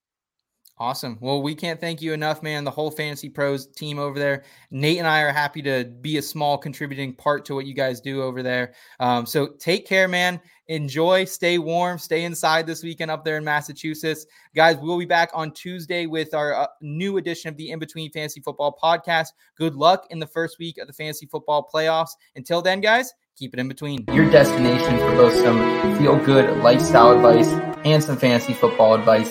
[0.78, 1.18] Awesome.
[1.20, 2.64] Well, we can't thank you enough, man.
[2.64, 4.44] The whole FantasyPros team over there.
[4.70, 8.02] Nate and I are happy to be a small contributing part to what you guys
[8.02, 8.74] do over there.
[9.00, 10.40] Um, so take care, man.
[10.68, 14.28] Enjoy, stay warm, stay inside this weekend up there in Massachusetts.
[14.56, 18.12] Guys, we'll be back on Tuesday with our uh, new edition of the In Between
[18.12, 19.30] Fantasy Football podcast.
[19.58, 22.12] Good luck in the first week of the Fantasy Football playoffs.
[22.36, 24.06] Until then, guys, keep it in between.
[24.14, 27.52] Your destination for both some feel good lifestyle advice
[27.84, 29.30] and some fantasy football advice.